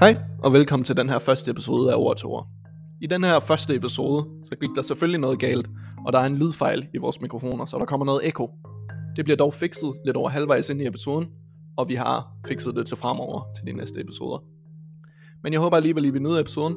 [0.00, 2.48] Hej, og velkommen til den her første episode af Ord til Ord.
[3.00, 5.70] I den her første episode, så gik der selvfølgelig noget galt,
[6.06, 8.50] og der er en lydfejl i vores mikrofoner, så der kommer noget ekko.
[9.16, 11.28] Det bliver dog fikset lidt over halvvejs ind i episoden,
[11.76, 14.38] og vi har fikset det til fremover til de næste episoder.
[15.42, 16.76] Men jeg håber alligevel, I vil nyde episoden,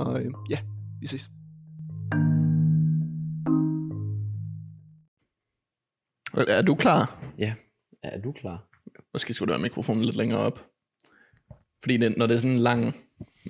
[0.00, 0.58] og øh, ja,
[1.00, 1.30] vi ses.
[6.34, 7.24] Er du klar?
[7.38, 7.54] Ja,
[8.02, 8.66] er du klar?
[9.12, 10.69] Måske skulle du have mikrofonen lidt længere op.
[11.82, 12.96] Fordi det, når det er sådan en lang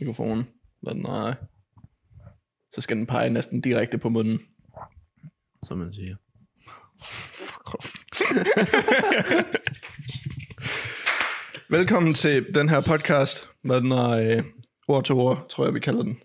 [0.01, 0.47] mikrofon,
[0.83, 1.35] når den er,
[2.75, 4.41] så skal den pege næsten direkte på munden.
[5.67, 6.17] Som man siger.
[7.03, 7.95] Fuck off.
[11.71, 14.45] Velkommen til den her podcast, med den er øh,
[14.89, 16.21] ord til ord, tror jeg vi kalder den.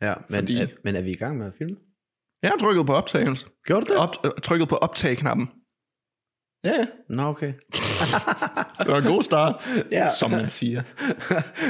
[0.00, 1.76] Ja, men, Fordi- er, men er vi i gang med at filme?
[2.42, 3.46] Jeg har trykket på optagelse.
[3.66, 3.98] Gjorde du det?
[4.00, 4.10] Op,
[4.42, 5.48] trykket på optag-knappen.
[6.64, 6.84] Ja, ja.
[7.08, 7.52] Nå, okay.
[8.78, 10.08] det var en god start, Ja.
[10.18, 10.82] som man siger.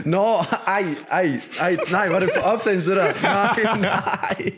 [0.05, 0.35] Nå,
[0.67, 3.13] ej, ej, ej, nej, var det på optagelse det der?
[3.23, 4.53] Nej, nej.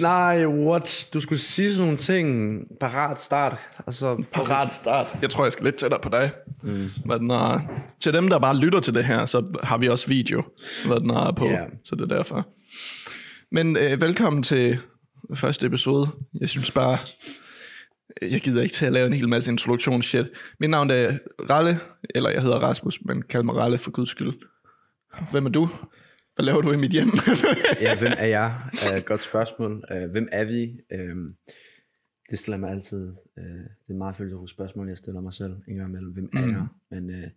[0.00, 1.08] Nej, what?
[1.14, 2.58] Du skulle sige sådan nogle ting.
[2.80, 3.56] Parat start.
[3.78, 5.06] Og så Parat start.
[5.22, 6.30] Jeg tror, jeg skal lidt tættere på dig.
[6.62, 6.90] Mm.
[7.06, 7.60] Men uh,
[8.00, 10.42] til dem, der bare lytter til det her, så har vi også video,
[10.86, 11.46] hvad den er på.
[11.46, 11.60] Ja.
[11.84, 12.46] Så det er derfor.
[13.50, 14.78] Men øh, velkommen til
[15.34, 16.08] første episode.
[16.40, 16.98] Jeg synes bare,
[18.22, 20.26] jeg gider ikke til at lave en hel masse introduktionsshit.
[20.60, 21.18] Mit navn er
[21.50, 21.76] Ralle,
[22.14, 24.32] eller jeg hedder Rasmus, men kald mig Ralle for guds skyld.
[25.30, 25.68] Hvem er du?
[26.34, 27.08] Hvad laver du i mit hjem?
[27.80, 28.60] Ja, hvem er jeg?
[28.92, 29.84] Uh, godt spørgsmål.
[29.94, 30.80] Uh, hvem er vi?
[30.94, 31.34] Um,
[32.30, 33.08] det stiller mig altid.
[33.36, 36.12] Uh, det er et meget følelsesrigt spørgsmål, jeg stiller mig selv en gang imellem.
[36.12, 36.52] Hvem er Mm.
[36.52, 36.66] jeg?
[36.90, 37.30] Men uh,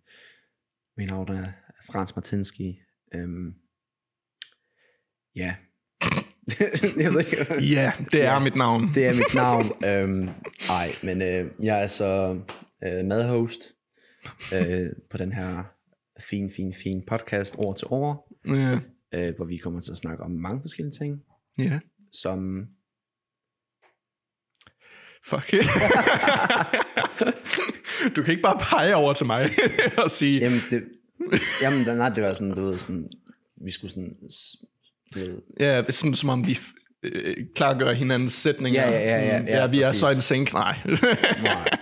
[0.96, 1.44] min navn er
[1.86, 2.80] Frans Martinski.
[3.14, 3.54] Um,
[5.36, 5.54] ja.
[7.02, 7.36] jeg ved ikke.
[7.74, 8.38] ja, det er Ja.
[8.38, 8.90] mit navn.
[8.94, 9.64] Det er mit navn.
[9.84, 10.28] øhm,
[10.70, 12.38] ej, men øh, jeg er så
[12.84, 13.60] øh, medhost
[14.54, 15.62] øh, på den her
[16.30, 18.78] fin, fin, fin podcast Ord til Ord, Ja.
[19.14, 21.22] øh, hvor vi kommer til at snakke om mange forskellige ting,
[21.58, 21.78] ja.
[22.12, 22.66] som...
[25.24, 25.50] Fuck.
[28.16, 29.50] du kan ikke bare pege over til mig
[30.04, 30.84] og sige, Jamen, det,
[31.62, 33.08] jamen nej, det var sådan, du ved, sådan,
[33.64, 34.16] vi skulle sådan,
[35.60, 36.58] ja, er sådan som om vi
[37.02, 38.82] øh, klargør hinandens sætninger.
[38.82, 40.00] Ja, ja, ja, ja, ja, ja vi er præcis.
[40.00, 40.52] så en sync.
[40.52, 40.78] Nej.
[41.42, 41.68] nej.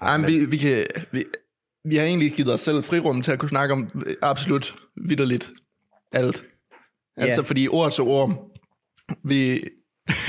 [0.00, 1.24] Ej, men vi, vi, kan, vi,
[1.84, 4.76] vi har egentlig givet os selv frirum til at kunne snakke om øh, absolut
[5.08, 5.50] vidderligt
[6.12, 6.44] alt.
[7.16, 7.44] Altså Ja.
[7.44, 8.50] fordi ord til ord,
[9.24, 9.64] vi,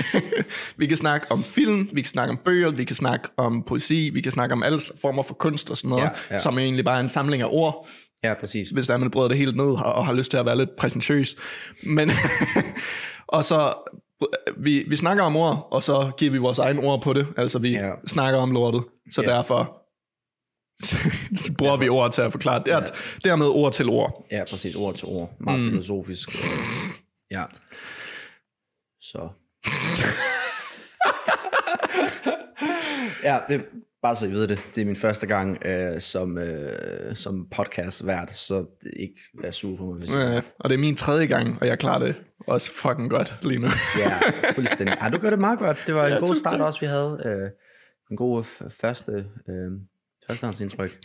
[0.77, 4.09] vi kan snakke om film, vi kan snakke om bøger, vi kan snakke om poesi,
[4.13, 6.39] vi kan snakke om alle former for kunst og sådan noget, Ja, ja.
[6.39, 7.87] som er egentlig bare en samling af ord,
[8.27, 8.69] Ja, præcis.
[8.69, 10.57] hvis der er, man bryder det helt ned og, og har lyst til at være
[10.57, 11.35] lidt præsentøs.
[11.83, 12.11] Men,
[13.27, 13.73] og så,
[14.57, 17.27] vi, vi snakker om ord, og så giver vi vores egen ord på det.
[17.37, 17.87] Altså, vi Ja.
[17.87, 17.93] ja.
[18.07, 18.83] snakker om lortet.
[19.11, 19.29] Så Ja.
[19.29, 19.35] ja.
[19.35, 19.81] derfor
[20.83, 20.97] så
[21.57, 22.59] bruger vi ord til at forklare.
[22.65, 22.85] Det er, Ja.
[23.29, 24.25] Dermed ord til ord.
[24.31, 24.75] Ja, præcis.
[24.75, 25.31] Ord til ord.
[25.39, 25.69] Meget mm.
[25.69, 26.29] filosofisk.
[27.31, 27.43] Ja.
[29.01, 29.29] Så.
[33.23, 33.65] ja, det
[34.05, 34.59] bare så I ved det.
[34.75, 38.65] Det er min første gang øh, som, øh, som podcast vært, så
[38.99, 39.99] ikke er sur på mig.
[39.99, 42.15] Hvis Ja, og det er min tredje gang, og jeg klarer det
[42.47, 43.67] også fucking godt lige nu.
[43.99, 44.11] Ja,
[44.55, 44.97] fuldstændig.
[45.01, 45.83] Ja, du gør det meget godt.
[45.87, 47.21] Det var en Ja, god start også, vi havde.
[47.25, 47.49] Øh,
[48.11, 49.11] en god f- første,
[49.49, 49.71] øh,
[50.27, 50.97] førstehåndsindtryk.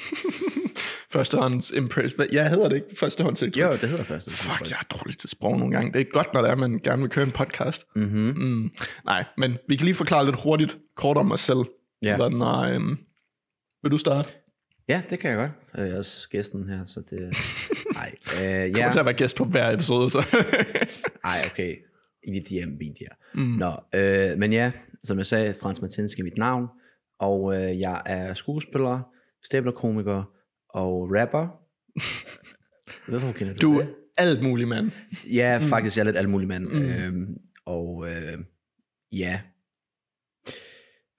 [1.12, 2.14] Førstehånds impress.
[2.14, 3.48] Hvad- Jeg hedder det ikke førstehånds Jo,
[3.80, 4.30] det hedder første.
[4.30, 5.92] Fuck, jeg er dårlig til sprog nogle gange.
[5.92, 7.86] Det er godt, når det er, man gerne vil køre en podcast.
[7.96, 8.34] Mm-hmm.
[8.36, 8.70] Mm.
[9.04, 11.58] Nej, men vi kan lige forklare lidt hurtigt, kort om os selv.
[12.02, 12.16] Ja.
[12.16, 12.98] Hvad den er, øhm,
[13.82, 14.28] vil du starte?
[14.88, 15.50] Ja, det kan jeg godt.
[15.82, 17.20] Øh, Jeg er også gæsten her, så det...
[17.98, 18.72] Nej, øh, Jeg ja.
[18.74, 20.18] kommer til at være gæst på hver episode, så.
[21.24, 21.76] Ej, okay.
[22.24, 23.14] I dit hjem, min der.
[23.34, 23.40] Mm.
[23.40, 24.72] Nå, øh, men ja,
[25.04, 26.66] som jeg sagde, Frans Martinski er mit navn,
[27.18, 29.00] og øh, jeg er skuespiller,
[29.44, 30.24] stablerkomiker
[30.68, 31.48] og rapper.
[33.10, 33.88] Hvorfor kender du, Du det?
[34.16, 34.90] er alt muligt, mand.
[35.32, 36.64] Ja, faktisk, jeg er lidt alt mulig mand.
[36.68, 36.78] Mm.
[36.78, 36.84] Mm.
[36.88, 38.38] Øhm, og øh,
[39.12, 39.40] ja,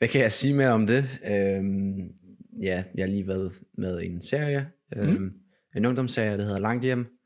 [0.02, 1.20] hvad kan jeg sige mere om det?
[1.28, 2.14] Øhm,
[2.62, 5.34] ja, jeg har lige været med i en serie, øhm, mm.
[5.76, 7.18] en ungdomsserie, der hedder Langt Hjem.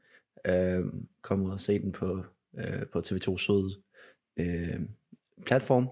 [0.47, 2.25] Øhm, kom ud og se den på,
[2.57, 3.81] øh, på TV2 Sød
[4.37, 4.79] øh,
[5.45, 5.89] platform.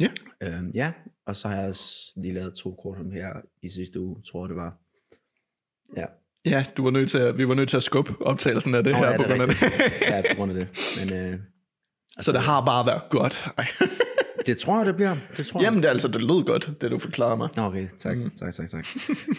[0.00, 0.08] Ja.
[0.40, 0.92] Øhm, ja,
[1.26, 4.48] og så har jeg også lige lavet to kortum her i sidste uge, tror jeg
[4.48, 4.78] det var.
[5.96, 6.06] Ja,
[6.44, 8.92] Ja, du var nødt til at, vi var nødt til at skubbe optagelsen af det
[8.92, 9.62] Nå, her ja, på det grund af det.
[10.00, 10.68] ja på grund af det.
[11.00, 11.38] Men øh,
[12.24, 13.48] så det har bare været godt.
[14.46, 15.16] Det tror jeg, det bliver.
[15.36, 15.64] Det tror jeg.
[15.64, 17.48] Jamen, det, altså, det lød godt, det du forklarede mig.
[17.56, 18.30] Nå, okay, tak, Mm.
[18.30, 18.86] tak, tak, tak.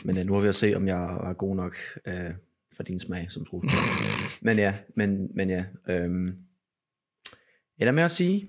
[0.06, 1.76] Men uh, nu har vi at se, om jeg er god nok
[2.08, 2.14] uh,
[2.76, 3.84] for din smag som skuespiller.
[4.42, 5.64] men ja, men, men ja.
[5.90, 6.28] Øhm,
[7.80, 8.48] er der mere at sige?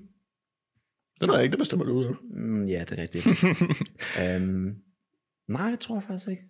[1.21, 2.17] Det ved jeg ikke, det bestemmer du.
[2.31, 3.27] Mm, ja, det er rigtigt.
[4.23, 4.77] øhm,
[5.49, 6.43] nej, jeg tror faktisk ikke.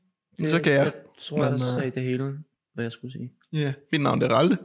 [0.51, 0.85] Så kan jeg.
[0.85, 2.39] Jeg tror, jeg Men, øh, sagde det hele.
[2.75, 3.33] hvad jeg skulle sige.
[3.53, 3.75] Ja, yeah.
[3.93, 4.59] mit navn det er Ralte.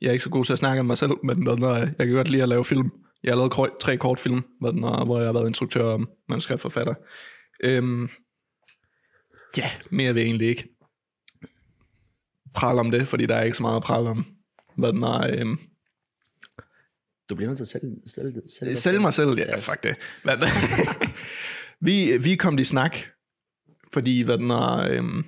[0.00, 2.12] Jeg er ikke så god til at snakke om mig selv, men når jeg kan
[2.12, 2.90] godt lide at lave film.
[3.26, 6.94] Jeg har lavet tre kortfilm, hvor, jeg har været instruktør og manuskriptforfatter.
[7.64, 8.08] Øhm,
[9.56, 10.68] ja, mere vil jeg egentlig ikke
[12.54, 14.26] prale om det, fordi der er ikke så meget at prale om.
[14.76, 15.58] Hvad den er, øhm,
[17.28, 19.96] Du bliver nødt til at sælge, sælge, sælge, Sælge mig selv, ja, fuck det.
[20.22, 20.36] Hvad,
[21.86, 22.96] vi, vi kom i snak,
[23.92, 25.24] fordi hvad den er, øhm,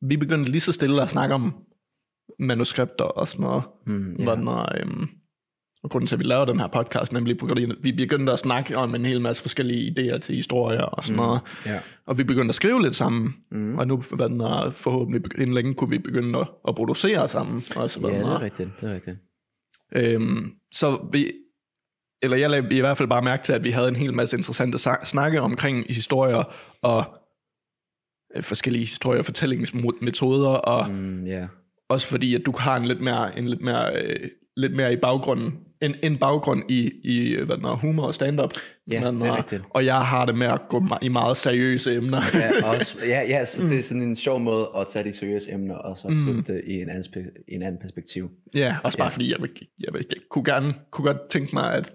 [0.00, 1.64] vi begyndte lige så stille at snakke om
[2.38, 3.62] manuskripter og sådan noget.
[3.86, 4.24] Mm, Ja.
[4.24, 5.08] Hvad den er, øhm,
[5.86, 8.32] og grunden til, at vi lavede den her podcast, nemlig på grund af, vi begyndte
[8.32, 11.26] at snakke om en hel masse forskellige idéer til historier og sådan mm.
[11.26, 11.40] noget.
[11.66, 11.80] ja.
[12.06, 13.34] Og vi begyndte at skrive lidt sammen.
[13.50, 13.78] Mm.
[13.78, 17.64] Og nu er, forhåbentlig inden længe kunne vi begynde at, at producere sammen.
[17.76, 18.42] Også, hvad ja, det er.
[18.42, 18.68] rigtigt.
[18.80, 19.16] Det er rigtigt.
[19.94, 21.32] Øhm, så vi,
[22.22, 24.36] eller jeg lagde i hvert fald bare mærke til, at vi havde en hel masse
[24.36, 26.42] interessante sa- snakke omkring historier
[26.82, 27.04] og
[28.36, 31.24] øh, forskellige historier og fortællingsmetoder, og mm.
[31.26, 31.46] Ja.
[31.88, 34.96] også fordi, at du har en lidt mere, en lidt mere, øh, lidt mere i
[34.96, 38.50] baggrunden, en, en baggrund i, i hvad den er, humor og stand-up.
[38.90, 39.36] Ja, den det er er.
[39.36, 39.62] rigtigt.
[39.70, 42.20] Og jeg har det med at gå i meget seriøse emner.
[42.34, 45.52] Ja, også, ja, ja så det er sådan en sjov måde at tage de seriøse
[45.52, 46.42] emner, og så Mm.
[46.46, 48.30] det i en anden, en anden perspektiv.
[48.54, 49.08] Ja, også bare Ja.
[49.10, 49.14] ja.
[49.14, 49.50] fordi, jeg, vil,
[49.80, 51.92] jeg, vil, jeg kunne, gerne, kunne godt tænke mig, at,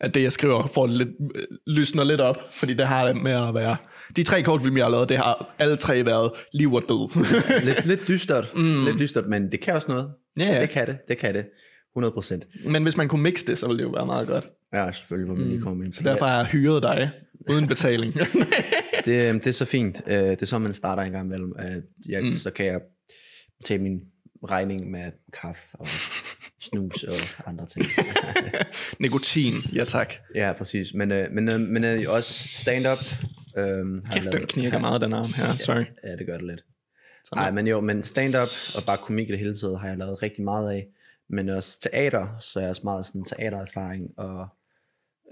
[0.00, 3.32] at det, jeg skriver, får lidt, øh, lysner lidt op, fordi det har det med
[3.48, 3.76] at være...
[4.16, 7.64] De tre kortfilm, jeg har lavet, det har alle tre været liv og død.
[7.64, 8.84] Lidt, lidt dystert, mm.
[8.86, 10.08] lidt dystert, men det kan også noget.
[10.38, 10.60] Ja, ja.
[10.60, 11.44] Det kan det, det kan det.
[11.92, 12.46] 100 procent.
[12.68, 14.48] Men hvis man kunne mixe det, så ville det jo være meget godt.
[14.72, 15.92] Ja, selvfølgelig, hvor man lige kommer ind.
[15.92, 17.10] Så derfor har jeg hyret dig,
[17.50, 18.14] uden betaling.
[19.04, 20.02] Det, øhm, det er så fint.
[20.06, 21.52] Øh, Det er så, man starter en gang imellem.
[21.58, 22.30] Øh, Jeg, Mm.
[22.38, 22.80] Så kan jeg
[23.64, 24.00] tage min
[24.48, 25.86] regning med kaffe og
[26.60, 27.14] snus og
[27.46, 27.84] andre ting.
[29.00, 30.14] Nikotin, ja tak.
[30.34, 30.94] ja, præcis.
[30.94, 32.98] Men, øh, men, øh, men øh, også stand-up.
[33.56, 33.64] Øh,
[34.12, 35.56] Kæft, den lavet- knirker har- meget, den arm her.
[35.56, 35.84] Sorry.
[36.04, 36.64] Ja, det gør det lidt.
[37.34, 40.22] Nej, men jo, men stand-up og bare komik i det hele taget har jeg lavet
[40.22, 40.86] rigtig meget af.
[41.32, 44.48] Men også teater, så er jeg også meget sådan teatererfaring og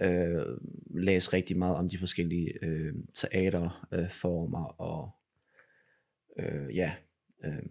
[0.00, 0.46] øh,
[0.90, 5.10] læse rigtig meget om de forskellige øh, teaterformer øh, og
[6.38, 6.92] øh, ja,
[7.44, 7.62] øh,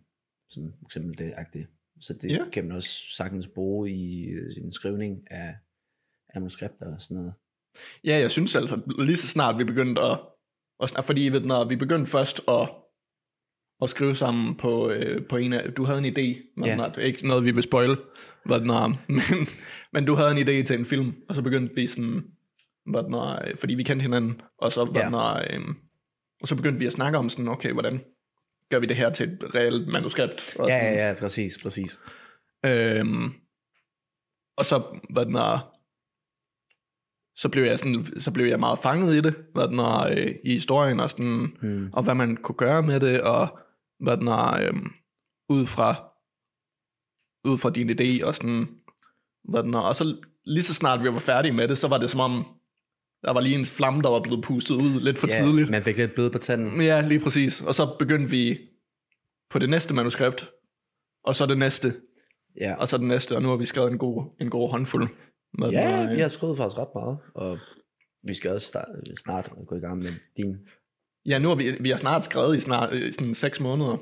[0.49, 1.67] sådan for eksempel det agtigt.
[2.01, 2.49] Så det Ja.
[2.49, 5.55] kan man også sagtens bruge i øh, sin skrivning af,
[6.29, 7.33] af manuskripter og sådan noget.
[8.03, 10.19] Ja, jeg synes altså, lige så snart vi begyndte at...
[10.83, 12.69] at snak- fordi ved, når vi begyndte først at,
[13.81, 15.73] at skrive sammen på, øh, på en af...
[15.73, 16.91] Du havde en idé, men yeah.
[16.97, 17.97] ikke noget, vi vil spoil,
[18.45, 19.47] hvad den er, men,
[19.93, 22.23] men du havde en idé til en film, og så begyndte vi sådan...
[22.91, 25.05] Hvad den er, fordi vi kendte hinanden, og så, hvad Ja.
[25.05, 25.59] den er, øh,
[26.41, 27.99] og så begyndte vi at snakke om sådan, okay, hvordan
[28.71, 30.55] gør vi det her til et reelt manuskript?
[30.59, 31.99] Og Ja, sådan, ja, ja, præcis, præcis.
[32.65, 33.33] Øhm,
[34.57, 35.71] og så, hvad den er,
[37.35, 40.35] så blev jeg sådan, så blev jeg meget fanget i det, hvad den er, øh,
[40.43, 41.89] i historien, og, sådan, Hmm.
[41.93, 43.59] og hvad man kunne gøre med det, og
[43.99, 44.73] hvad den er, øh,
[45.49, 45.89] ud fra,
[47.51, 48.67] ud fra din idé, og sådan,
[49.49, 51.97] hvad den er, og så lige så snart vi var færdige med det, så var
[51.97, 52.45] det som om,
[53.23, 55.69] der var lige en flamme, der var blevet pustet ud lidt for ja, tidligt.
[55.69, 56.81] Man fik lidt blød på tanden.
[56.81, 57.61] Ja, lige præcis.
[57.61, 58.59] Og så begyndte vi
[59.49, 60.49] på det næste manuskript,
[61.23, 61.93] og så det næste,
[62.61, 65.09] Ja, og så den næste, og nu har vi skrevet en god, en god håndfuld.
[65.59, 67.59] Med Ja, den, øh, vi har skrevet faktisk ret meget, og
[68.23, 68.87] vi skal også start,
[69.23, 70.57] snart gå i gang med din.
[71.27, 73.97] Ja, nu har vi, vi har snart skrevet i snart i sådan seks måneder.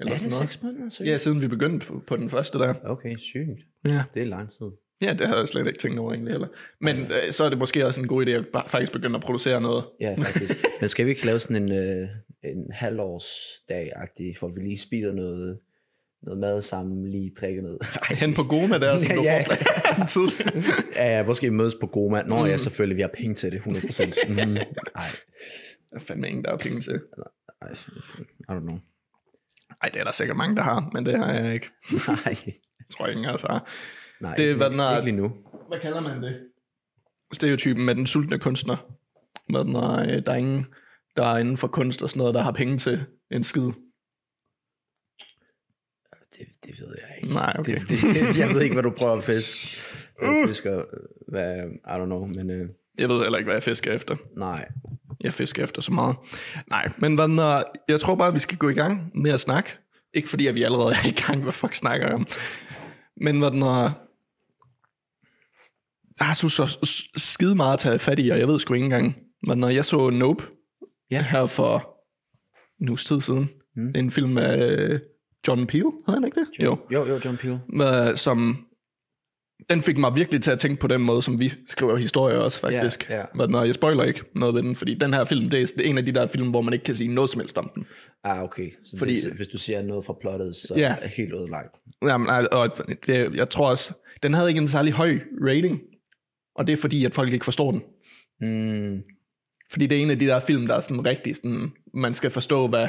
[0.00, 0.52] Eller Er sådan det noget.
[0.52, 0.88] seks måneder?
[0.88, 1.04] Så?
[1.04, 2.74] Ja, siden vi begyndte på, på den første der.
[2.84, 3.60] Okay, sygt.
[3.84, 4.02] Ja.
[4.14, 4.66] Det er lang tid.
[5.02, 6.48] ja, det havde jeg slet ikke tænkt over egentlig heller.
[6.80, 9.22] Men øh, så er det måske også en god idé at bare faktisk begynde at
[9.22, 9.84] producere noget.
[10.00, 10.64] Ja, faktisk.
[10.80, 12.08] Men skal vi ikke lave sådan en, øh,
[12.44, 15.58] en halvårsdag-agtig, hvor vi lige spiser noget,
[16.22, 17.78] noget mad sammen, lige drikker noget?
[18.10, 19.42] Ej, Hen på Goma der, som Ja, du ja.
[20.08, 20.62] tidligere.
[20.96, 22.22] ja, ja, hvor skal vi mødes på Goma?
[22.22, 22.46] Nå mm.
[22.46, 24.28] ja, selvfølgelig, vi har penge til det, 100%.
[24.46, 24.56] Mm.
[24.56, 25.08] Ej,
[25.94, 27.00] Der er fandme ingen, der har penge til.
[27.62, 28.78] ej, I don't know.
[29.82, 31.70] Ej, det er der sikkert mange, der har, men det har jeg ikke.
[32.08, 32.36] Nej,
[32.78, 33.70] Jeg tror ingen altså har.
[34.20, 35.32] nej Det er, ikke, hvad den er- ikke lige nu.
[35.68, 36.48] Hvad kalder man det?
[37.32, 38.76] Stereotypen med den sultne kunstner.
[39.48, 40.66] Med den øh, der er ingen,
[41.16, 43.62] der er inden for kunst og sådan noget, der har penge til en skid.
[46.38, 47.34] Det, det ved jeg ikke.
[47.34, 47.80] Nej, okay.
[47.80, 49.80] Det, det, det, jeg ved ikke, hvad du prøver at fiske.
[50.22, 50.84] Jeg fisker,
[51.30, 54.16] hvad, I don't know, men øh, Jeg ved heller ikke, hvad jeg fisker efter.
[54.36, 54.68] nej.
[55.20, 56.16] Jeg fisker efter så meget.
[56.70, 59.70] Nej, men hvad er, jeg tror bare, vi skal gå i gang med at snakke.
[60.14, 62.26] Ikke fordi, at vi allerede er i gang, hvad fuck snakker jeg om.
[63.16, 63.90] Men hvad den er,
[66.18, 66.78] jeg har så, så
[67.16, 69.16] skide meget at tage fat i, og jeg ved sgu ikke engang.
[69.46, 70.44] Men når jeg så Nope
[71.10, 71.22] Ja.
[71.30, 71.96] her for
[72.80, 73.88] en uges tid siden, Mm.
[73.94, 75.00] er en film af øh,
[75.48, 76.64] John Peel, hedder han ikke det?
[76.64, 76.78] Jo.
[76.92, 77.58] Jo, jo, John Peel.
[77.68, 78.66] Med, som
[79.70, 82.60] den fik mig virkelig til at tænke på den måde, som vi skriver historier også,
[82.60, 83.10] faktisk.
[83.10, 83.24] Ja, ja.
[83.34, 85.98] Men når jeg spoiler ikke noget ved den, fordi den her film, det er en
[85.98, 87.84] af de der film, hvor man ikke kan sige noget som helst om den.
[88.24, 88.70] Ah, okay.
[88.84, 90.94] Så Fordi- hvis, hvis du siger noget fra plottet, så Ja.
[90.98, 91.74] er det helt ødelagt.
[92.02, 92.68] Jamen, og
[93.06, 95.80] det, jeg tror også, den havde ikke en særlig høj rating,
[96.56, 97.82] og det er fordi, at folk ikke forstår den.
[98.40, 99.02] Mm,
[99.70, 102.30] Fordi det er en af de der film, der er sådan rigtig sådan, man skal
[102.30, 102.88] forstå, hvad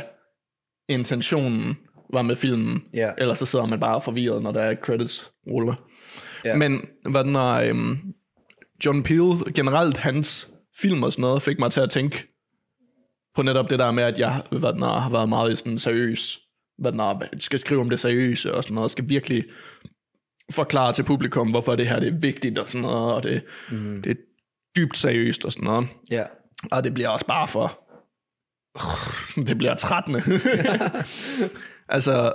[0.90, 1.78] intentionen
[2.14, 2.84] var med filmen.
[2.94, 3.12] Ja.
[3.18, 5.76] Ellers så sidder man bare forvirret, når der er credits ruller.
[6.46, 6.56] Ja.
[6.56, 8.14] Men hvad den er, øhm,
[8.86, 12.28] John Peel, generelt hans film og sådan noget, fik mig til at tænke
[13.36, 16.40] på netop det der med, at jeg hvad den er, har været meget sådan seriøs.
[16.78, 19.44] Hvad den er, skal skrive om det seriøse og sådan noget, skal virkelig
[20.52, 24.02] forklare til publikum, hvorfor det her det er vigtigt og sådan noget, og det, mm,
[24.02, 24.16] det er
[24.78, 25.88] dybt seriøst og sådan noget.
[26.12, 26.24] ja.
[26.72, 27.82] Og det bliver også bare for...
[29.48, 30.22] Det bliver trættende.
[31.96, 32.34] altså,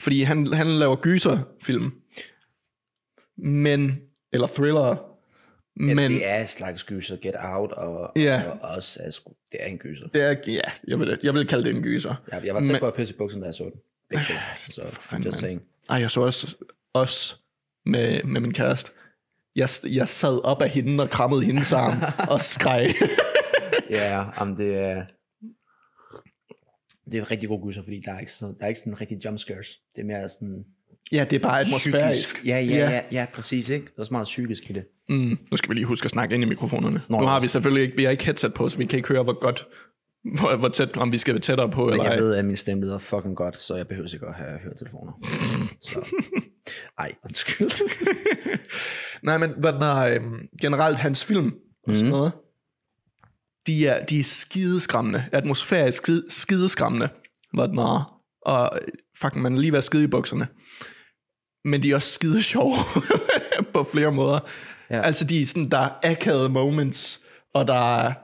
[0.00, 1.92] fordi han, han laver gyserfilm.
[3.42, 5.06] Men, eller thriller.
[5.76, 8.42] Men, Men det er en slags gyser, Get Out, og, Ja.
[8.50, 9.10] og også er
[9.52, 10.06] det er en gyser.
[10.08, 12.14] det er, ja, jeg vil, jeg vil kalde det en gyser.
[12.32, 13.80] Jeg, jeg var tæt på at pisse i bukserne, da jeg så den.
[14.10, 14.72] Begge to.
[14.72, 15.62] Så For fanden, just saying.
[15.90, 16.56] Ej, jeg så også,
[16.92, 17.36] også
[17.86, 18.90] med, med min kæreste.
[19.56, 21.98] Jeg, jeg sad op af hende og krammede hendes arm
[22.32, 22.86] og skreg.
[23.90, 25.04] Ja, om det er...
[27.10, 29.24] Det er rigtig god gyser, fordi der er ikke, så, der er ikke sådan rigtig
[29.24, 29.80] jump scares.
[29.96, 30.64] Det er mere sådan...
[31.12, 32.26] ja, det er bare atmosfærisk.
[32.26, 32.46] psykisk.
[32.46, 33.86] Ja, ja, ja, ja, præcis, ikke?
[33.96, 34.84] Der er så meget psykisk i det.
[35.08, 37.02] Mm, nu skal vi lige huske at snakke ind i mikrofonerne.
[37.08, 37.40] Nå, nu har ja.
[37.40, 39.66] vi selvfølgelig ikke, vi har ikke headset på, så vi kan ikke høre, hvor godt,
[40.40, 42.20] hvor, hvor tæt, om vi skal være tættere på, Men eller jeg ej.
[42.20, 45.12] ved, at min stemme lyder fucking godt, så jeg behøver ikke at have høretelefoner.
[45.80, 46.08] Så.
[46.98, 47.70] Ej, undskyld.
[49.22, 49.82] Nej, men hvad den
[50.16, 51.52] øhm, generelt hans film
[51.86, 52.18] og sådan Mhm.
[52.18, 52.32] noget,
[53.66, 57.08] de er, de er skideskræmmende, atmosfærisk skide, skideskræmmende,
[57.54, 58.88] hvad den er, og øh,
[59.20, 60.46] fuck, man er lige ved at skide i bukserne.
[61.64, 62.74] Men de er også skide sjove
[63.74, 64.40] på flere måder.
[64.90, 65.00] Ja.
[65.00, 67.24] Altså, de er sådan, der er akavede moments,
[67.54, 68.14] og der er,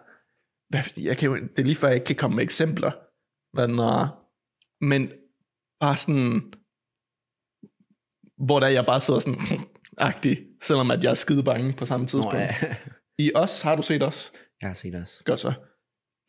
[0.71, 2.91] hvad, jeg kan, det er lige før, jeg ikke kan komme med eksempler,
[3.57, 4.27] hvad den er,
[4.85, 5.11] men
[5.81, 6.53] bare sådan,
[8.37, 9.41] hvor der jeg bare sidder sådan,
[9.99, 12.33] agtig, selvom at jeg er skide bange på samme tidspunkt.
[12.35, 12.77] Nå, ja.
[13.25, 14.33] I os har du set os?
[14.61, 15.25] Jeg har set også.
[15.25, 15.53] Gør så.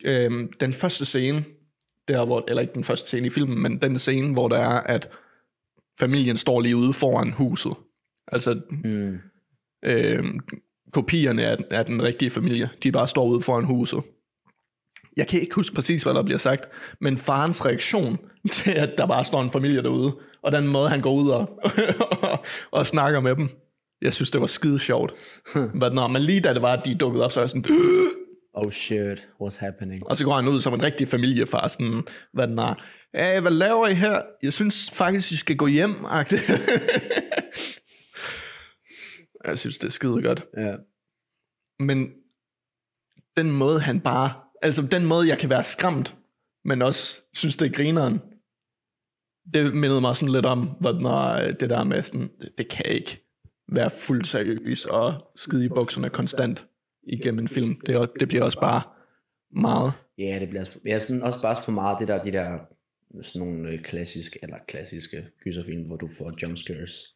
[0.04, 1.44] Øhm, den første scene,
[2.08, 4.80] der hvor, eller ikke den første scene i filmen, men den scene, hvor der er,
[4.80, 5.10] at
[5.98, 7.72] familien står lige ude foran huset.
[8.32, 9.16] Altså, Mm.
[9.84, 10.40] øhm,
[10.92, 14.02] kopierne af, af den rigtige familie, de bare står ude foran huset.
[15.16, 16.68] Jeg kan ikke huske præcis, hvad der bliver sagt,
[17.00, 18.18] men farens reaktion
[18.52, 21.60] til, at der bare står en familie derude, og den måde, han går ud og,
[22.78, 23.48] og snakker med dem,
[24.02, 25.14] jeg synes, det var skide sjovt.
[25.80, 27.64] Men når man lige da det var, at de dukkede op, så er jeg sådan,
[28.54, 30.06] Oh shit, what's happening?
[30.06, 32.02] og så går han ud som en rigtig familiefar, sådan,
[32.32, 32.74] hvad den er,
[33.14, 34.22] hey, hvad laver I her?
[34.42, 35.90] Jeg synes faktisk, I skal gå hjem,
[39.44, 40.44] jeg synes, det er skide godt.
[40.56, 40.74] Ja.
[41.78, 42.12] Men
[43.36, 44.32] den måde, han bare...
[44.62, 46.16] Altså, den måde, jeg kan være skræmt,
[46.64, 48.20] men også synes, det er grineren,
[49.54, 53.24] det mindede mig sådan lidt om, når det der med sådan, det, kan ikke
[53.72, 56.66] være fuldt seriøs og skide i bukserne konstant
[57.02, 57.80] igennem en film.
[57.86, 58.82] Det, det bliver også bare
[59.60, 59.92] meget.
[60.18, 62.58] Ja, det bliver ja, sådan også bare for meget det der, de der
[63.22, 67.14] sådan nogle øh, klassiske, eller klassiske gyserfilm, hvor du får jumpscares.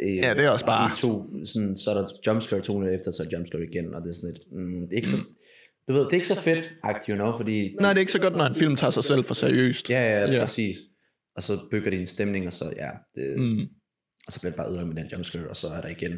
[0.00, 3.10] Øh, Ja, det er også bare- To, sådan, så er der jumpscare to minutter efter,
[3.12, 5.16] så er jumpscare igen, og det er sådan lidt, mm, det er ikke så,
[5.88, 8.12] du ved, det er ikke så fedt, agtigt, you know, fordi, Nej, det er ikke
[8.12, 9.90] så godt, når en film tager sig selv for seriøst.
[9.90, 10.40] ja, ja, Ja.
[10.44, 10.76] præcis,
[11.36, 13.60] og så bygger det en stemning, og så, ja, det, mm.
[14.26, 16.12] Og så bliver det bare ødelagt med den jumpscare, og så er der igen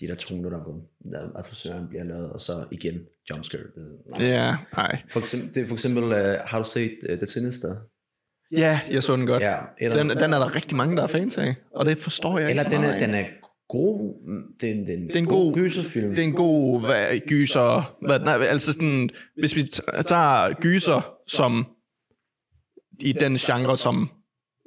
[0.00, 3.62] de der to minutter, hvor atmosfæren bliver lavet, og så igen jumpscare.
[4.20, 5.02] Ja, nej.
[5.08, 6.10] For eksempel, det er for eksempel, uh,
[6.44, 7.76] har du set uh, The Sinister?
[8.52, 9.42] Ja, jeg så den godt.
[9.42, 12.38] Ja, eller, Den, den er der rigtig mange, der er fans af, og det forstår
[12.38, 13.24] jeg eller ikke så den meget er, den er
[13.68, 16.08] god, mm, det er en, er god- gyserfilm.
[16.10, 17.96] det er en god hvad, gyser.
[18.06, 19.62] Hvad, nej, altså sådan, hvis vi
[20.06, 21.66] tager gyser som
[23.00, 24.10] i den genre som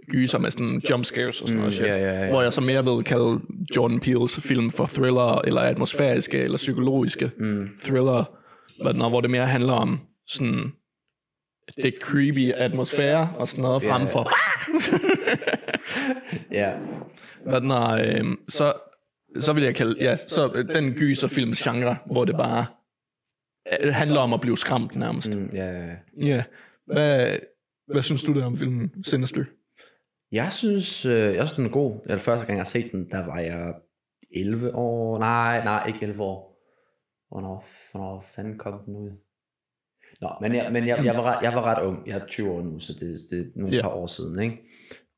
[0.09, 1.87] gyser med sådan jump scares og sådan noget Mm, shit.
[1.87, 2.29] ja, ja, ja.
[2.29, 3.39] Hvor jeg så mere vil kalde
[3.75, 8.37] Jordan Peele's film for thriller, eller atmosfæriske, eller psykologiske Mm, thriller.
[8.83, 10.71] Hvad, når, hvor det mere handler om sådan
[11.75, 14.07] det creepy atmosfære og sådan noget, Ja, frem ja.
[14.07, 14.29] for
[16.61, 16.77] ja,
[17.45, 18.73] hvad den er, øh, så,
[19.39, 22.65] så vil jeg kalde, ja, så øh, den gyserfilms genre, hvor det bare
[23.81, 25.35] øh, handler om at blive skræmt nærmest.
[25.35, 25.95] mm, ja, ja.
[26.17, 26.43] Ja.
[26.85, 27.37] Hvad,
[27.87, 29.43] hvad synes du der om filmen Sinister?
[30.31, 31.99] Jeg synes, øh, jeg synes, den er god.
[32.05, 33.73] Eller første gang, jeg har set den, der var jeg
[34.31, 35.19] 11 år.
[35.19, 36.51] Nej, nej, ikke 11 år.
[37.29, 39.11] Hvornår, hvornår fanden kom den ud?
[40.21, 42.07] Nå, men jeg, men jeg, jeg, var, ret, jeg var ret ung.
[42.07, 43.81] Jeg er 20 år nu, så det, det er nogle Ja.
[43.81, 44.57] par år siden, ikke?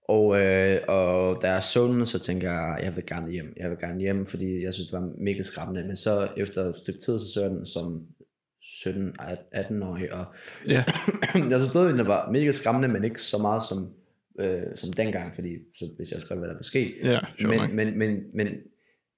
[0.09, 3.53] Og, øh, og da jeg så den, så tænkte jeg, jeg vil gerne hjem.
[3.57, 5.87] Jeg vil gerne hjem, fordi jeg synes, det var mega skræmmende.
[5.87, 8.01] Men så efter et stykke tid, så så den som
[8.87, 10.25] 17-18-årig, og
[10.67, 10.83] Ja.
[11.49, 13.93] jeg synes stadig, den var mega skræmmende, men ikke så meget som,
[14.39, 16.93] øh, som dengang, fordi så hvis jeg skrev, hvad der var sket.
[17.03, 18.47] Ja, sure men, men, men, men,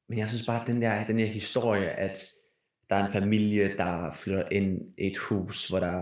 [0.09, 2.23] men jeg synes bare, at den der, den der historie, at
[2.89, 6.01] der er en familie, der flytter ind i et hus, hvor der,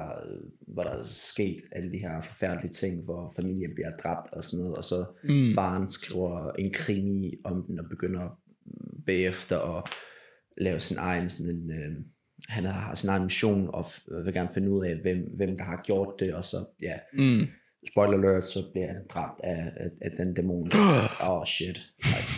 [0.68, 4.64] hvor der er sket alle de her forfærdelige ting, hvor familien bliver dræbt og sådan
[4.64, 5.54] noget, og så Mm.
[5.56, 8.40] faren skriver en krimi om den, og begynder
[9.06, 9.84] bagefter at
[10.58, 11.96] lave sin egen sådan en, øh,
[12.50, 15.64] han har sin egen mission, og f- vil gerne finde ud af, hvem, hvem der
[15.64, 17.48] har gjort det, og så, ja, Mm.
[17.92, 20.72] spoiler alert, så bliver han dræbt af, af, af den dæmon.
[20.76, 21.80] Åh, oh, shit.
[22.04, 22.33] Nej.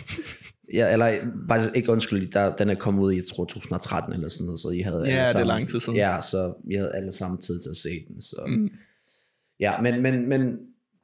[0.74, 1.12] Ja, eller
[1.48, 4.60] faktisk ikke undskyld, der, den er kommet ud i, jeg tror, 2013 eller sådan noget,
[4.60, 5.98] så I havde Ja, alle det er lang tid siden.
[5.98, 8.44] Ja, så vi havde alle sammen tid til at se den, så.
[8.46, 8.70] Mm.
[9.60, 10.58] Ja, men, men, men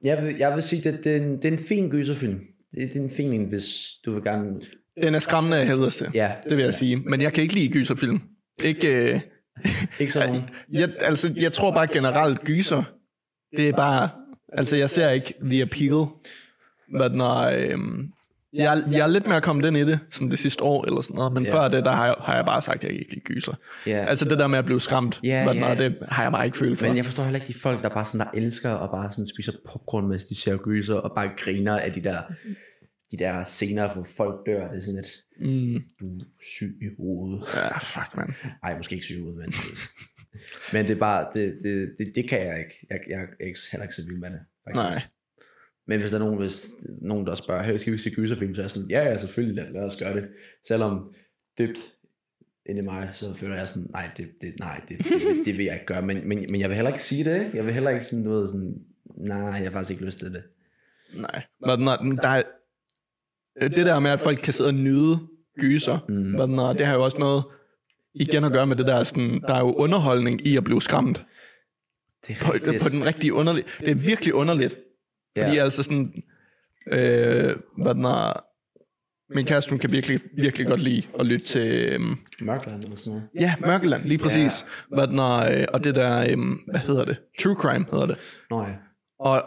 [0.04, 2.40] jeg, vil, jeg vil sige, at det er en, det er en fin gyserfilm.
[2.74, 4.58] Det, det er en fin en, hvis du vil gerne...
[5.02, 6.06] Den er skræmmende af helvede til.
[6.14, 6.96] Ja, Det vil jeg sige.
[6.96, 8.20] Men jeg kan ikke lide gyserfilm.
[8.62, 9.20] Ikke, øh,
[10.00, 10.44] ikke sådan nogen.
[10.72, 12.82] jeg, altså, jeg tror bare generelt gyser,
[13.56, 14.08] det er bare,
[14.52, 16.06] altså jeg ser ikke the appeal,
[16.88, 17.46] men når,
[18.54, 21.00] øhm, jeg, jeg er lidt mere kommet ind i det, sådan det sidste år eller
[21.00, 21.54] sådan noget, men Ja.
[21.54, 23.52] før det, der har jeg, har jeg bare sagt, at jeg ikke lide gyser.
[23.86, 24.04] Ja.
[24.06, 25.74] Altså det der med at blive skræmt, Ja, ja.
[25.74, 26.86] det har jeg bare ikke følt for.
[26.86, 29.26] Men jeg forstår heller ikke de folk, der bare sådan, der elsker og bare sådan
[29.26, 32.22] spiser popcorn, mens de ser gyser, og bare griner af de der,
[33.12, 34.68] de der scener, hvor folk dør.
[34.68, 36.24] Det er sådan lidt, Mm, du er
[36.58, 37.44] syg i hovedet.
[37.54, 38.34] ja, fuck man.
[38.62, 39.52] Ej, måske ikke syg i hovedet, men...
[40.72, 42.86] men det er bare, det, det, det, det kan jeg ikke.
[42.90, 44.40] Jeg, jeg er ikke, heller ikke så vild med det.
[44.64, 44.76] Faktisk.
[44.76, 45.02] Nej.
[45.86, 46.66] Men hvis der er nogen, hvis
[47.00, 49.64] nogen der spørger, hey, skal vi se gyserfilm, så er jeg sådan, ja, ja, selvfølgelig,
[49.64, 50.28] lad, lad os gøre det.
[50.66, 51.14] Selvom
[51.58, 51.78] dybt
[52.66, 55.58] inde i mig, så føler jeg sådan, nej, det, det, nej, det, det, det, det
[55.58, 56.02] vil jeg ikke gøre.
[56.02, 57.50] Men, men, men jeg vil heller ikke sige det.
[57.54, 58.74] Jeg vil heller ikke sådan noget sådan,
[59.16, 60.42] nej, jeg har faktisk ikke lyst til det.
[61.14, 61.42] Nej.
[61.66, 62.42] Men når, der er,
[63.68, 65.18] det der med, at folk kan sidde og nyde
[65.58, 66.14] gyser, Mm.
[66.14, 67.44] men når, det har jo også noget
[68.14, 71.24] igen at gøre med det der, sådan, der er jo underholdning i at blive skræmt.
[72.26, 73.64] Det er på, på den rigtige underlige.
[73.80, 74.78] Det er virkelig underligt.
[75.38, 75.64] Fordi ja.
[75.64, 76.22] altså sådan,
[76.92, 78.44] øh, hvad den er,
[79.34, 83.12] min kæreste, hun kan virkelig, virkelig godt lide at lytte til, øhm, Mørkland eller sådan
[83.12, 83.28] noget.
[83.40, 84.60] ja, Mørkeland, lige præcis.
[84.60, 84.96] Yeah.
[84.98, 87.16] Hvad den er, øh, og det der, øhm, hvad hedder det?
[87.40, 88.16] True Crime hedder det.
[88.50, 88.74] Nå ja,
[89.18, 89.44] Og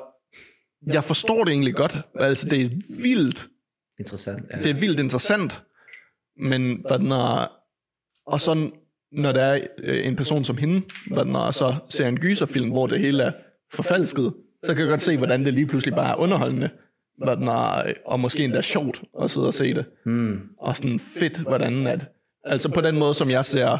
[0.93, 1.97] jeg forstår det egentlig godt.
[2.19, 2.69] Altså, det er
[3.01, 3.47] vildt.
[3.99, 4.45] interessant.
[4.53, 4.57] Ja.
[4.57, 5.63] Det er vildt interessant.
[6.39, 7.51] Men hvad den er,
[8.27, 8.69] og så
[9.11, 12.69] når der er øh, en person som hende, hvad den er, så ser en gyserfilm,
[12.69, 13.31] hvor det hele er
[13.73, 14.33] forfalsket,
[14.65, 16.69] så kan jeg godt se, hvordan det lige pludselig bare er underholdende.
[17.21, 19.85] Den er, og måske endda sjovt at sidde og se det.
[20.05, 20.41] Hmm.
[20.59, 22.07] Og sådan fedt, hvordan at...
[22.43, 23.77] Altså på den måde, som jeg ser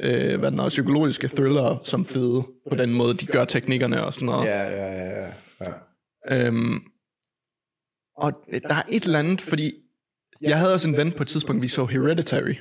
[0.00, 2.42] øh, hvad den psykologiske thriller som fede.
[2.70, 4.46] På den måde, de gør teknikkerne og sådan noget.
[4.48, 5.26] Ja, ja, ja,
[6.30, 6.46] ja.
[6.46, 6.74] Øhm,
[8.16, 8.32] og
[8.68, 9.72] der er et eller andet, fordi
[10.40, 12.54] jeg havde også en ven på et tidspunkt, vi så Hereditary.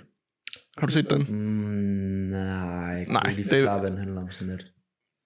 [0.78, 1.26] Har du set den?
[1.30, 2.40] Mm, nej,
[2.98, 4.66] jeg kan Nej, ikke lige det- forklare, hvad den handler om sådan lidt.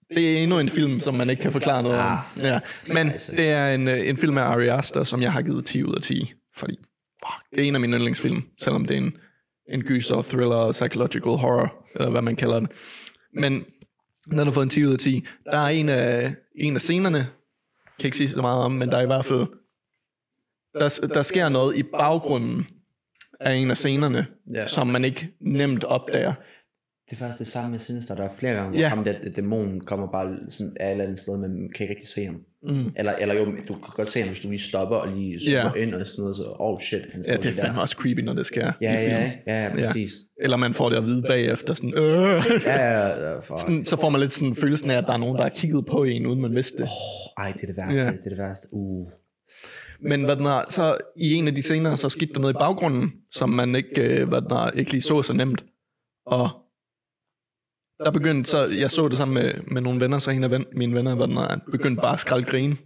[0.10, 2.18] Det er endnu en film, som man ikke kan forklare noget om.
[2.40, 2.60] Ja.
[2.94, 3.32] Men Altså.
[3.32, 5.96] det er en, øh, en film af Ari Aster, som jeg har givet 10 ud
[5.96, 6.34] af 10.
[6.56, 6.78] Fordi
[7.26, 9.18] fuck, det er en af mine yndlingsfilm, selvom det er en,
[9.70, 12.72] en gyser, thriller, psychological horror, eller hvad man kalder det.
[13.34, 13.64] Men
[14.30, 15.26] den har fået en 10 ud af 10.
[15.52, 17.28] Der er en af, en af scenerne,
[18.00, 19.46] kan ikke sige så meget om, men der er i hvert fald,
[20.74, 22.68] der, der sker noget i baggrunden
[23.40, 24.26] af en af scenerne,
[24.68, 26.34] som man ikke nemt opdager.
[27.10, 28.16] Det er faktisk det samme med Sinister.
[28.16, 28.88] Der er flere gange, hvor Ja.
[28.88, 31.94] ham der dæmonen kommer bare sådan af et eller andet sted, men man kan ikke
[31.94, 32.42] rigtig se ham.
[32.64, 32.92] Mm.
[32.96, 35.72] Eller, eller jo, du kan godt se ham, hvis du lige stopper og lige zoomer
[35.76, 35.82] Ja.
[35.84, 37.82] ind og sådan noget, så oh shit, han Ja, det er fandme der.
[37.82, 39.12] også creepy, når det sker Ja, i film.
[39.18, 40.14] ja, ja, ja, præcis.
[40.42, 42.44] Eller man får det at vide bagefter, sådan, øh.
[42.66, 43.56] Ja, ja, ja, for...
[43.56, 45.86] sådan, så får man lidt sådan følelsen af, at der er nogen, der har kigget
[45.86, 46.90] på en, uden man vidste det.
[47.38, 48.06] Ej, det er det værste, Ja.
[48.12, 48.68] det er det værste.
[48.72, 49.08] Uh.
[50.02, 52.58] Men hvad den er, så i en af de scener, så skete der noget i
[52.60, 55.64] baggrunden, som man ikke, øh, hvad den er, ikke lige så så nemt.
[56.26, 56.50] Og
[58.00, 60.66] der begyndte så, jeg så det sammen med, med nogle venner, så en af ven,
[60.72, 62.78] mine venner, hvad den begyndte bare at skralde grine.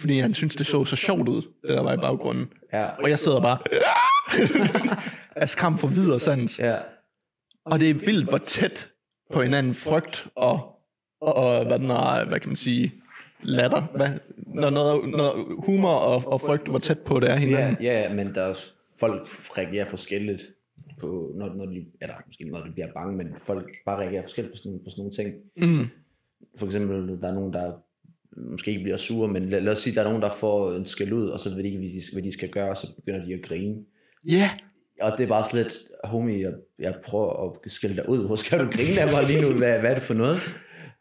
[0.00, 2.52] Fordi han syntes, det så så sjovt ud, det der var i baggrunden.
[2.72, 3.58] Ja, Og jeg sidder bare
[5.42, 6.58] af skram for videre sans.
[6.58, 6.76] ja.
[7.64, 8.90] Og det er vildt, hvor tæt
[9.32, 10.60] på hinanden frygt og,
[11.20, 12.94] og, og hvad, den er, hvad kan man sige,
[13.42, 13.82] latter.
[13.96, 14.08] Hvad,
[14.46, 17.76] når, noget, når humor og, og frygt, hvor tæt på det er Ja, hinanden.
[17.82, 18.66] ja, men der er også,
[19.00, 20.42] folk reagerer forskelligt
[21.00, 24.52] på, når, når de, eller måske når de bliver bange, men folk bare reagerer forskelligt
[24.52, 25.34] på sådan, på sådan nogle ting.
[25.56, 25.86] Mm.
[26.58, 27.72] For eksempel, der er nogen, der
[28.36, 30.84] måske ikke bliver sure, men lad, lad os sige, der er nogen, der får en
[30.84, 32.94] skæld ud, og så ved de ikke, hvad de, hvad de skal gøre, og så
[32.96, 33.84] begynder de at grine.
[34.28, 34.50] Ja,
[35.00, 35.74] Og det er bare sådan lidt,
[36.04, 38.26] homie, jeg, jeg prøver at skælde dig ud.
[38.26, 39.58] Hvor skal du grine af mig lige nu?
[39.58, 40.38] Hvad, hvad er det for noget?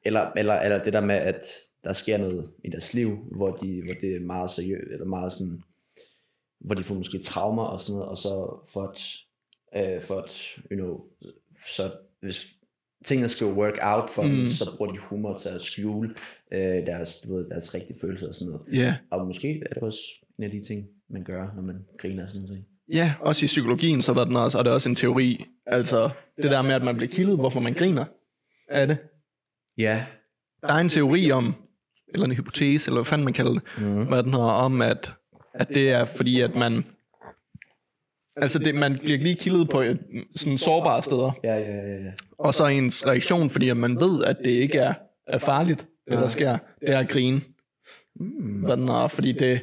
[0.06, 1.48] Eller, eller, eller det der med, at
[1.84, 5.34] der sker noget i deres liv, hvor, de, hvor det er meget seriøst, eller meget
[5.34, 5.62] sådan,
[6.60, 8.98] hvor de får måske traumer og sådan noget, og så for at,
[9.76, 10.32] øh, for at
[10.72, 11.02] you know,
[11.68, 12.48] så hvis
[13.06, 14.30] tingene skal work out for mm.
[14.30, 16.16] dem, så bruger de humor til at skjule
[16.52, 18.66] øh, deres, du ved, deres rigtige følelser og sådan noget.
[18.74, 20.00] Ja, Og måske er det også
[20.38, 22.66] en af de ting, man gør, når man griner og sådan noget.
[22.94, 25.46] ja, også i psykologien, så, var den også, så er det også en teori.
[25.66, 28.06] Altså, det der med, at man bliver kildet, hvorfor man griner,
[28.70, 28.98] er det.
[29.78, 30.06] Ja,
[30.62, 31.56] Der er en teori om,
[32.08, 34.08] eller en hypotese, eller hvad fanden man kalder det, mm.
[34.08, 35.14] hvad den hedder, om, at,
[35.54, 36.86] at det er fordi, at man...
[38.36, 40.00] Altså, det, man bliver lige kildet på et,
[40.36, 42.12] sådan sårbare steder, ja, ja, ja, ja.
[42.38, 44.94] og så ens reaktion, fordi at man ved, at det ikke er,
[45.28, 47.42] er farligt, det der sker, det er at grine.
[48.16, 48.62] Mm.
[48.66, 49.62] Hvad den er, fordi det...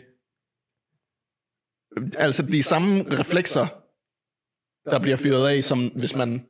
[2.19, 3.67] Altså, de samme reflekser,
[4.91, 6.47] der bliver fyret af, som hvis man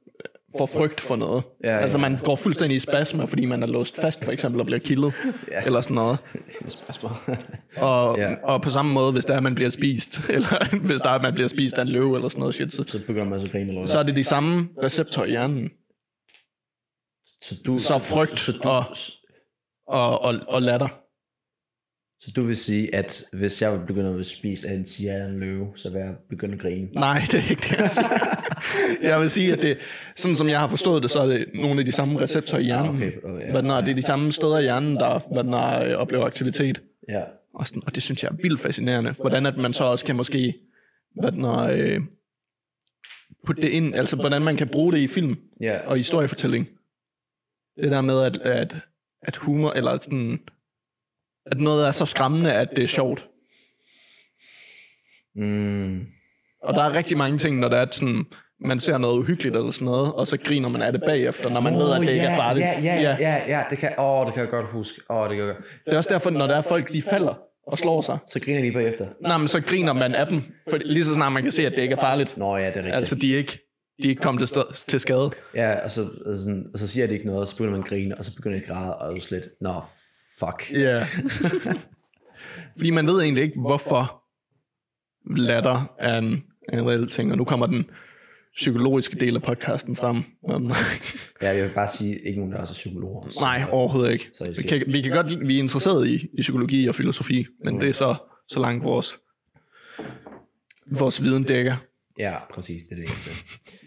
[0.59, 1.43] får frygt for noget.
[1.65, 1.79] Ja, ja.
[1.79, 4.79] Altså, man går fuldstændig i spasmer, fordi man er låst fast, for eksempel, og bliver
[4.79, 5.13] kildet,
[5.53, 5.61] Ja.
[5.67, 6.19] eller sådan noget.
[7.77, 8.35] Og, Ja.
[8.43, 11.35] og på samme måde, hvis der er, man bliver spist, eller hvis der er, man
[11.35, 13.69] bliver spist af en løve, eller sådan noget shit, så, så begynder man så grine
[13.69, 15.69] eller så er det de samme receptorer i hjernen.
[17.43, 18.85] så, du, Så frygt så, du, og,
[19.87, 20.89] og, og, og latter.
[22.21, 24.85] Så du vil sige, at hvis jeg begynder at blive spist af en
[25.27, 26.89] en løve, så vil jeg begynde at grine?
[26.93, 28.09] Nej, det er ikke det, jeg siger.
[29.03, 29.79] Jeg vil sige, at det,
[30.17, 32.65] sådan som jeg har forstået det, så er det nogle af de samme receptorer i
[32.65, 32.97] hjernen.
[32.97, 33.53] Okay, og ja.
[33.53, 36.83] Er, det er de samme steder i hjernen, der hvad er, øh, oplever aktivitet.
[37.09, 37.23] Ja.
[37.55, 39.11] Og, sådan, og det synes jeg er vildt fascinerende.
[39.13, 40.55] Hvordan at man så også kan måske,
[41.21, 42.01] hvad er, øh,
[43.47, 45.79] putte det ind, altså hvordan man kan bruge det i film Ja.
[45.87, 46.69] og historiefortælling.
[47.83, 48.77] Det der med, at, at,
[49.23, 50.41] at humor, eller sådan,
[51.51, 53.27] at noget er så skræmmende, at det er sjovt.
[55.37, 56.01] Mm.
[56.63, 58.25] Og der er rigtig mange ting, når der er sådan,
[58.61, 61.61] man ser noget uhyggeligt eller sådan noget, og så griner man af det bagefter, når
[61.61, 62.65] man ved, at det ikke er farligt.
[62.67, 65.01] Ja, ja, ja, ja, det kan, åh, det kan jeg godt huske.
[65.11, 65.65] Åh, det kan jeg godt.
[65.85, 67.35] Det er også derfor, når der er folk, de falder
[67.67, 69.07] og slår sig, Så griner de bagefter.
[69.23, 71.73] nej, men så griner man af dem, for lige så snart man kan se, at
[71.73, 72.37] det ikke er farligt.
[72.37, 72.95] Nå ja, det er rigtigt.
[72.97, 73.59] Altså, de er ikke,
[74.03, 75.31] de er ikke kommet til, st- til skade.
[75.55, 77.89] Ja, og så, altså, og så siger de ikke noget, og så begynder man at
[77.89, 79.75] grine, og så begynder de at græde, og så slet, nå,
[80.39, 80.71] fuck.
[80.73, 81.07] Ja.
[82.79, 84.23] Fordi man ved egentlig ikke, hvorfor
[85.37, 87.91] latter er en, en reel ting, og nu kommer den
[88.55, 90.23] psykologiske del af podcasten frem.
[91.43, 93.29] Ja, jeg vil bare sige, ikke nogen, der er så psykologer.
[93.29, 94.31] Så, nej, overhovedet ikke.
[94.35, 97.47] Så Vi kan, vi kan godt, lide- vi er interesseret i, i psykologi og filosofi,
[97.65, 98.17] men det er så,
[98.49, 99.19] så langt vores,
[100.87, 101.77] vores viden dækker.
[102.19, 103.31] Ja, præcis, det er det eneste.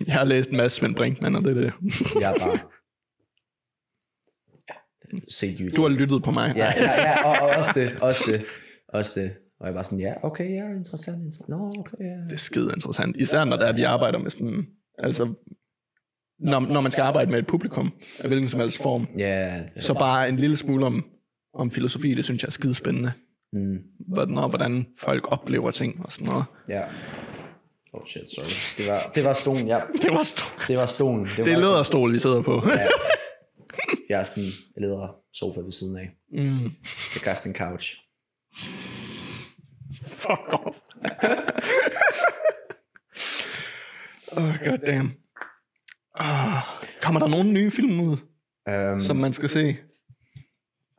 [0.08, 1.74] Jeg har læst en masse Svend Brinkmann, og det er det.
[2.22, 2.60] Jeg er bare...
[5.30, 5.76] Set YouTube.
[5.76, 6.54] Du har lyttet på mig.
[6.56, 8.43] Ja, ja, ja og, og også det, også det,
[8.88, 9.32] også det.
[9.60, 11.50] Og jeg var sådan, ja, okay, ja, interessant, interessant.
[11.50, 12.24] Nå, okay, ja.
[12.30, 13.15] Det er skide interessant.
[13.17, 14.65] Især når der er, vi arbejder med sådan...
[15.00, 15.34] Altså,
[16.39, 19.84] når, når man skal arbejde med et publikum af hvilken som helst form, Ja, det,
[19.84, 21.06] så bare en lille smule om,
[21.54, 23.12] om filosofi, det synes jeg er skide spændende.
[23.54, 23.78] mm,
[24.13, 26.43] Hvordan, og hvordan folk oplever ting og sådan noget.
[26.69, 26.82] ja.
[27.93, 28.84] Oh shit, sorry.
[28.84, 29.80] Det var, det var stolen, ja.
[30.04, 30.65] Det var stort.
[30.67, 31.26] Det var stolen.
[31.26, 32.63] Det, Det er var, læderstol, vi sidder på.
[32.67, 32.88] Ja.
[34.10, 36.10] Jeg er sådan en leder sofa ved siden af.
[36.31, 36.71] Mm.
[37.12, 37.95] The casting couch.
[40.03, 40.77] Fuck off.
[44.31, 45.12] oh, god damn.
[46.19, 46.62] Oh,
[47.01, 48.17] kommer der nogen nye film ud,
[48.69, 49.63] Um, som man skal se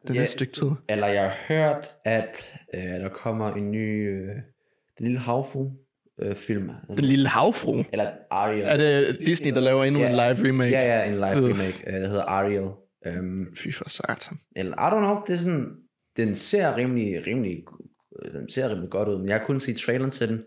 [0.09, 0.21] det Ja.
[0.21, 0.71] næste stykke tid?
[0.89, 4.29] Eller jeg har hørt, at øh, der kommer en ny øh,
[4.99, 5.71] Den Lille Havfru
[6.25, 6.71] øh, film.
[6.97, 7.85] Den lille havfru.
[7.93, 8.63] Eller Ariel.
[8.65, 10.07] Er det Disney, der laver endnu Ja.
[10.09, 10.71] en live remake?
[10.71, 11.43] Ja, ja, en live Øh.
[11.45, 12.69] remake, øh, der hedder Ariel.
[13.19, 14.39] Um, Fy for satan.
[14.57, 15.67] eller, I don't know, det er sådan,
[16.17, 17.57] den ser rimelig, rimelig,
[18.25, 20.43] øh, den ser rimelig godt ud, men jeg har kun set traileren til den,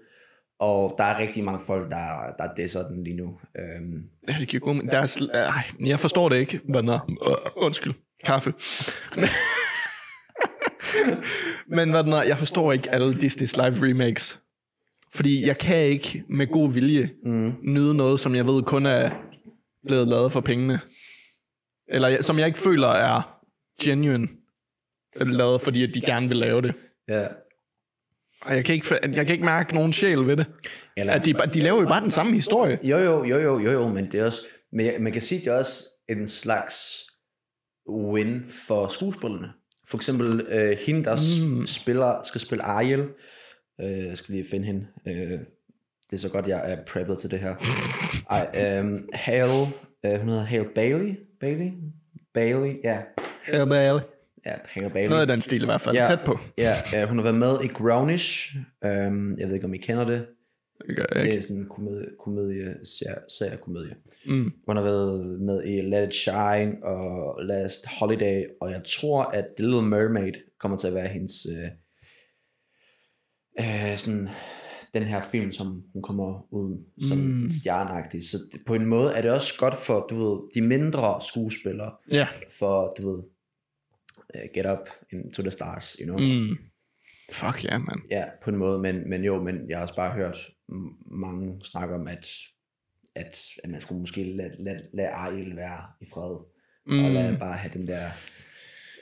[0.59, 3.25] og der er rigtig mange folk, der, der disser den lige nu.
[3.25, 6.61] Um, Ja, det giver god men der er sl- Ej, jeg forstår det ikke.
[6.75, 7.05] Er.
[7.57, 7.93] Uh, undskyld.
[8.25, 8.53] Kaffe.
[11.67, 14.39] Men hvad den er, jeg forstår ikke alle Disney's live remakes.
[15.15, 19.09] Fordi jeg kan ikke med god vilje mm, nyde noget, som jeg ved kun er
[19.87, 20.79] blevet lavet for pengene.
[21.87, 23.41] Eller som jeg ikke føler er
[23.81, 24.27] genuine
[25.15, 26.73] lavet, fordi at de gerne vil lave det.
[27.09, 27.27] ja.
[28.41, 30.45] Og jeg kan ikke, jeg kan ikke mærke nogen sjæl ved det.
[30.97, 32.79] Eller, At de, de laver jo bare den samme historie.
[32.83, 34.39] Jo, jo, jo, jo, jo, jo, men det er også,
[34.71, 36.75] men man kan sige, det er også en slags
[37.89, 39.47] win for skuespillerne.
[39.87, 41.65] For eksempel øh, hende, der mm.
[41.65, 43.07] spiller, skal spille Ariel.
[43.81, 44.87] Øh, jeg skal lige finde hende.
[45.07, 45.39] Øh,
[46.09, 47.55] det er så godt, jeg er preppet til det her.
[48.35, 49.51] Ej, øh, Hale,
[50.05, 51.15] øh, hun hedder Hale Bailey.
[51.39, 51.71] Bailey?
[52.33, 52.99] Bailey, ja.
[53.53, 54.01] Ja, bare
[54.45, 55.09] Ja, Hale Bailey.
[55.09, 55.95] Noget af den stil i hvert fald.
[55.95, 56.05] Ja.
[56.09, 56.39] Tæt på.
[56.57, 58.55] Ja, øh, hun har været med i Grownish.
[58.83, 58.91] Øh,
[59.39, 60.25] jeg ved ikke, om I kender det.
[60.87, 63.95] Det gør jeg Det er sådan en komedie, komedie ser, ser komedie.
[64.25, 64.53] Mm.
[64.67, 69.45] Hun har været med i Let It Shine og Last Holiday, og jeg tror, at
[69.57, 71.69] The Little Mermaid kommer til at være hendes øh,
[73.59, 74.29] øh, sådan,
[74.93, 77.49] den her film, som hun kommer ud som Mm.
[77.49, 78.29] stjerneagtig.
[78.29, 81.93] Så det, på en måde er det også godt for, du ved, de mindre skuespillere,
[82.11, 82.27] Ja.
[82.59, 83.23] for, du ved,
[84.35, 86.17] uh, get up into the stars, you know.
[86.17, 86.57] Mm.
[87.31, 87.99] Fuck ja, yeah, mand.
[88.11, 90.37] Ja, på en måde, men, men jo, men jeg har også bare hørt
[91.11, 92.27] mange snakke om, at,
[93.15, 96.37] at, at man skulle måske lade, lade, lade Ariel være i fred,
[96.87, 97.05] mm.
[97.05, 98.09] og lade bare have den der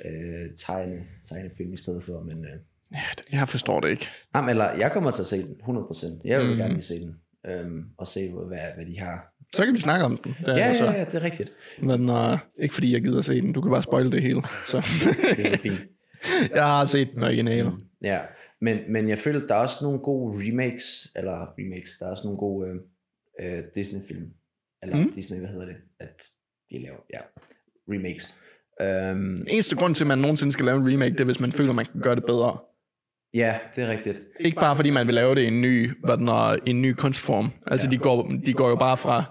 [0.06, 2.60] øh, tegne, tegnefilm i stedet for, men øh,
[2.94, 4.10] Ja, jeg forstår det ikke.
[4.36, 6.58] jamen, eller jeg kommer til at se den, 100%, jeg vil Mm.
[6.58, 7.16] gerne lige se den,
[7.48, 9.30] øhm, og se, hvad, hvad de har.
[9.56, 10.36] Så kan vi snakke om den.
[10.40, 11.52] Det er Ja, ja, ja, det er rigtigt,
[11.82, 13.54] Men uh, ikke fordi jeg gider se den.
[13.54, 14.42] Du kan bare spoil det hele.
[14.68, 14.78] Så.
[15.38, 15.82] det er så fint.
[16.56, 17.70] jeg har set den originale.
[17.70, 17.76] Mm.
[18.02, 18.20] Ja,
[18.62, 22.24] men, men jeg føler, der er også nogle gode remakes, eller remakes, der er også
[22.24, 22.70] nogle gode
[23.40, 24.26] øh, øh, Disney-film,
[24.84, 25.12] eller Mm.
[25.14, 26.22] Disney, hvad hedder det, at
[26.72, 27.20] de laver, ja,
[27.94, 28.36] remakes.
[28.80, 31.52] Den eneste grund til, at man nogensinde skal lave en remake, det er, hvis man
[31.52, 32.58] føler, man kan gøre det bedre.
[33.34, 34.18] Ja, det er rigtigt.
[34.40, 36.94] Ikke bare fordi man vil lave det i en ny, hvad den er, en ny
[36.94, 37.52] kunstform.
[37.68, 37.92] Altså, Ja.
[37.92, 39.24] de, går, de går jo bare fra...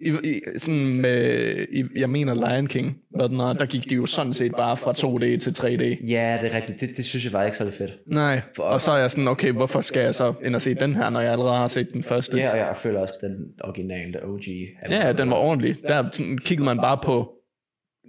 [0.00, 1.40] I, i, sådan med,
[1.72, 4.76] i, jeg mener Lion King, hvad den er, der gik de jo sådan set bare
[4.76, 6.06] fra 2D til 3D.
[6.12, 6.80] Ja, det er rigtigt.
[6.80, 7.92] Det, det synes jeg var ikke så fedt.
[8.06, 10.94] Nej, og så er jeg sådan, okay, hvorfor skal jeg så ind og se den
[10.94, 12.36] her, når jeg allerede har set den første?
[12.36, 14.40] Ja, og jeg føler også, den originale OG.
[14.90, 15.76] Ja, den var ordentlig.
[15.88, 17.32] Der sådan, kiggede man bare på,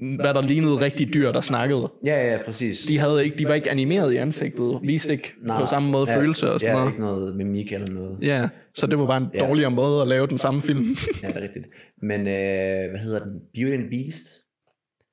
[0.01, 1.91] hvad der lignede rigtig dyr, der snakkede.
[2.05, 2.81] Ja, ja, præcis.
[2.83, 6.11] De, havde ikke, de var ikke animeret i ansigtet, viste ikke Nej, på samme måde
[6.11, 6.91] ja, følelser og sådan ja, noget.
[6.91, 8.17] ikke noget mimik eller noget.
[8.21, 9.39] Ja, så det var bare en Ja.
[9.47, 10.83] dårligere måde at lave den samme film.
[11.23, 11.65] Ja, det er rigtigt.
[12.01, 13.39] Men øh, hvad hedder den?
[13.53, 14.29] Beauty and Beast?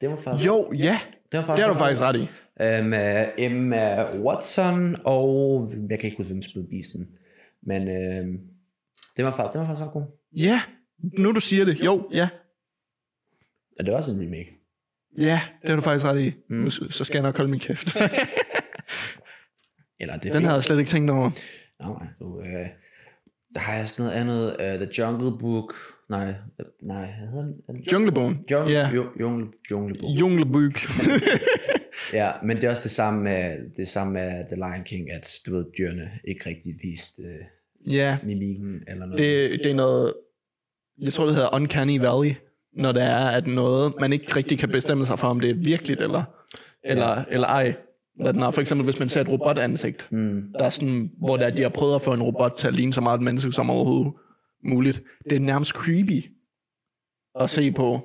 [0.01, 0.47] Det var faktisk...
[0.47, 0.99] jo, ja,
[1.33, 2.29] det var det har du faktisk ret i.
[2.85, 7.09] med Emma Watson, og jeg kan ikke huske, hvem spillede Beasten.
[7.67, 8.27] Men øh,
[9.17, 10.03] det var faktisk, det var faktisk ret god.
[10.37, 10.61] Ja,
[11.19, 12.29] nu du siger det, jo, ja.
[13.79, 14.59] Og det var også en remake.
[15.19, 16.33] Ja, det har du faktisk ret i.
[16.51, 16.71] Mm.
[16.71, 17.97] Så skal jeg nok holde min kæft.
[20.01, 20.45] Eller det Den fint.
[20.45, 21.31] havde jeg slet ikke tænkt over.
[21.83, 22.67] Nej, du, øh,
[23.55, 24.51] der har jeg sådan noget andet.
[24.81, 25.75] Uh, The Jungle Book.
[26.11, 26.29] Nej,
[26.61, 27.07] øh, nej,
[27.67, 27.77] den?
[27.93, 28.45] Junglebogen.
[28.51, 28.91] Jungle, Ja.
[28.91, 30.21] jo, jungle, jungle Book.
[30.21, 30.75] Junglebyg.
[32.13, 35.31] Ja, men det er også det samme med, det samme med The Lion King, at
[35.47, 39.19] du ved, dyrene ikke rigtig viste øh, ja, mimikken eller noget.
[39.19, 40.15] det, det er noget,
[41.01, 42.35] jeg tror det hedder Uncanny Valley,
[42.77, 45.55] når det er, at noget, man ikke rigtig kan bestemme sig for, om det er
[45.55, 46.23] virkeligt eller,
[46.85, 47.75] eller, eller ej.
[48.17, 48.51] Hvad den er.
[48.51, 51.69] For eksempel, hvis man ser et robotansigt, Mm, der er sådan, hvor der, de har
[51.69, 54.13] prøvet at få en robot til at ligne så meget et menneske som overhovedet
[54.65, 55.03] muligt.
[55.31, 56.25] Det er nærmest creepy
[57.41, 58.01] at se på.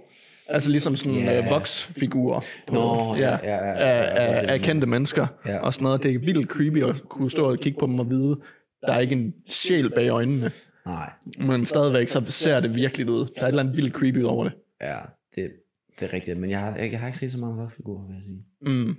[0.49, 1.49] Altså ligesom sådan yeah.
[1.49, 5.57] voksfigurer på, Nå, ja, ja, ja, ja, af, af, af kendte mennesker Ja.
[5.59, 6.03] og sådan noget.
[6.03, 8.39] Det er vildt creepy at kunne stå og kigge på dem og vide,
[8.87, 10.51] der er ikke en sjæl bag øjnene.
[10.87, 13.25] Nej, Men stadigvæk, så ser det virkelig ud.
[13.25, 14.53] Der er et eller andet vildt creepy over det.
[14.81, 14.97] ja,
[15.35, 15.51] det,
[15.99, 16.37] det er rigtigt.
[16.37, 18.45] Men jeg har, jeg, jeg har ikke set så mange rockfigurer, vil jeg sige.
[18.61, 18.95] Mm.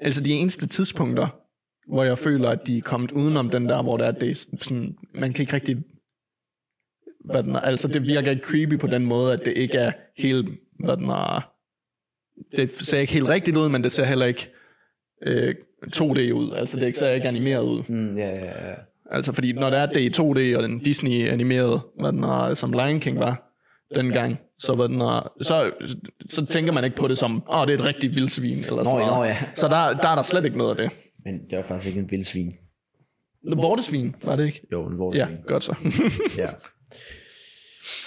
[0.00, 1.40] Altså de eneste tidspunkter,
[1.88, 4.34] hvor jeg føler, at de er kommet udenom den der, hvor der er det er
[4.58, 5.84] sådan, man kan ikke rigtig,
[7.24, 9.92] hvad den er, altså det virker ikke creepy på den måde, at det ikke er
[10.16, 10.48] helt,
[10.80, 11.52] hvad den er,
[12.56, 14.50] det ser ikke helt rigtigt ud, men det ser heller ikke
[15.22, 15.54] øh,
[15.96, 17.82] 2D ud, altså det ser ikke animeret ud.
[17.88, 18.74] Mm, ja, ja, ja.
[19.10, 22.54] Altså fordi når det er det i 2D, og den Disney animerede, hvad den er,
[22.54, 23.54] som Lion King var
[23.94, 25.70] dengang, så, hvad den er, så,
[26.30, 28.84] så tænker man ikke på det som, åh, oh, det er et rigtigt vildsvin, eller
[28.84, 29.06] sådan noget.
[29.12, 29.36] nå, ja.
[29.54, 30.90] Så der, der er der slet ikke noget af det.
[31.24, 32.52] Men det var faktisk ikke en vildsvin.
[33.56, 34.66] Vortesvin, var det ikke?
[34.72, 35.36] Jo, en Ja, vortesvin.
[35.46, 35.74] godt så.
[36.42, 36.48] ja.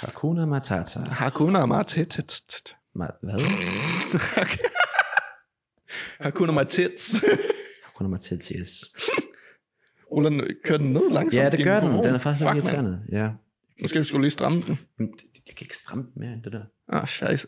[0.02, 1.00] Hakuna Matata.
[1.00, 2.22] Hakuna Matata.
[3.00, 3.40] Ma- hvad?
[6.22, 7.28] Hakuna Matata.
[7.84, 8.58] Hakuna Matata.
[8.58, 9.28] Ruller
[10.19, 11.43] den, kører den ned langsomt?
[11.43, 12.04] Ja, det gør den.
[12.04, 13.00] Den er faktisk lidt irriterende.
[13.12, 13.30] Ja.
[13.82, 14.80] Måske vi skulle lige stramme den.
[15.47, 16.63] Jeg kan ikke stramme den mere end det der.
[16.88, 17.47] Ah, scheisse.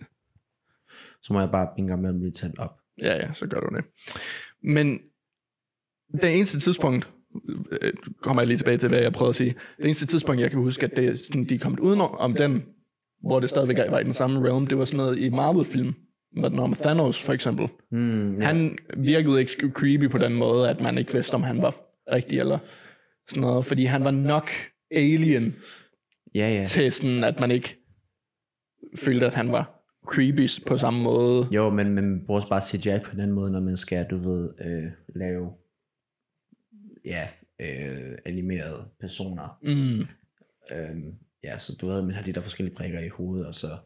[1.22, 2.80] Så må jeg bare en gang mellem lige tage den op.
[3.02, 3.86] Ja, ja, så gør du det.
[4.64, 5.00] Men
[6.22, 7.12] det eneste tidspunkt,
[7.82, 9.56] øh, kommer jeg lige tilbage til, hvad jeg prøvede at sige.
[9.78, 12.64] Det eneste tidspunkt, jeg kan huske, at det, sådan, de er kommet uden om den,
[13.22, 15.94] hvor det stadigvæk var i den samme realm, det var sådan noget i Marvel-film.
[16.40, 17.68] Hvad den om Thanos, for eksempel.
[17.92, 18.46] Mm, ja.
[18.46, 21.76] Han virkede ikke creepy på den måde, at man ikke vidste, om han var
[22.12, 22.60] rigtig eller
[23.28, 24.50] sådan noget, fordi han var nok
[24.92, 25.56] alien
[26.36, 26.66] ja, ja.
[26.66, 27.78] til sådan, at man ikke
[28.96, 31.48] følte, at han var creepy på samme måde.
[31.52, 34.50] Jo, men, man bruger også bare CGI på den måde, når man skal, du ved,
[34.60, 35.54] øh, lave
[37.06, 37.28] ja,
[37.60, 39.60] øh, animerede personer.
[39.62, 40.08] Mm.
[40.78, 41.14] Øhm,
[41.44, 43.78] ja, så du ved, man har de der forskellige prikker i hovedet, og så,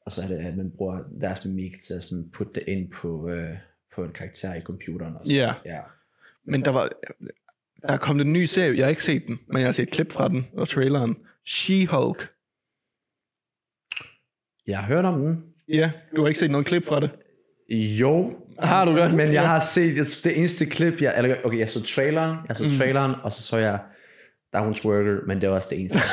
[0.00, 2.90] og så er det, at man bruger deres mimik til at sådan putte det ind
[2.90, 3.56] på, øh,
[3.94, 5.16] på en karakter i computeren.
[5.16, 5.34] Og så.
[5.34, 5.54] Ja.
[5.64, 5.80] ja.
[6.48, 6.88] Men der var,
[7.82, 9.82] der er kommet en ny serie, jeg har ikke set den, men jeg har set
[9.82, 11.16] et klip fra den og traileren.
[11.48, 12.26] She-Hulk.
[14.66, 15.36] Jeg har hørt om den.
[15.68, 17.10] Ja, du har ikke set noget klip fra det?
[17.70, 18.36] Jo.
[18.58, 19.10] Har du godt?
[19.14, 19.46] Men jeg Ja.
[19.46, 22.70] har set det eneste klip, jeg, eller okay, jeg så traileren, jeg så Mm.
[22.78, 23.78] traileren, og så så jeg,
[24.52, 25.98] der er hun twerker, men det var også det eneste.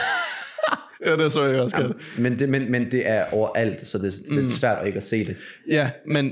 [1.06, 2.20] Ja, det så jeg også godt.
[2.20, 4.48] men, det, men, men det er overalt, så det er Mm.
[4.48, 5.38] svært at ikke at se det.
[5.70, 6.26] Ja, men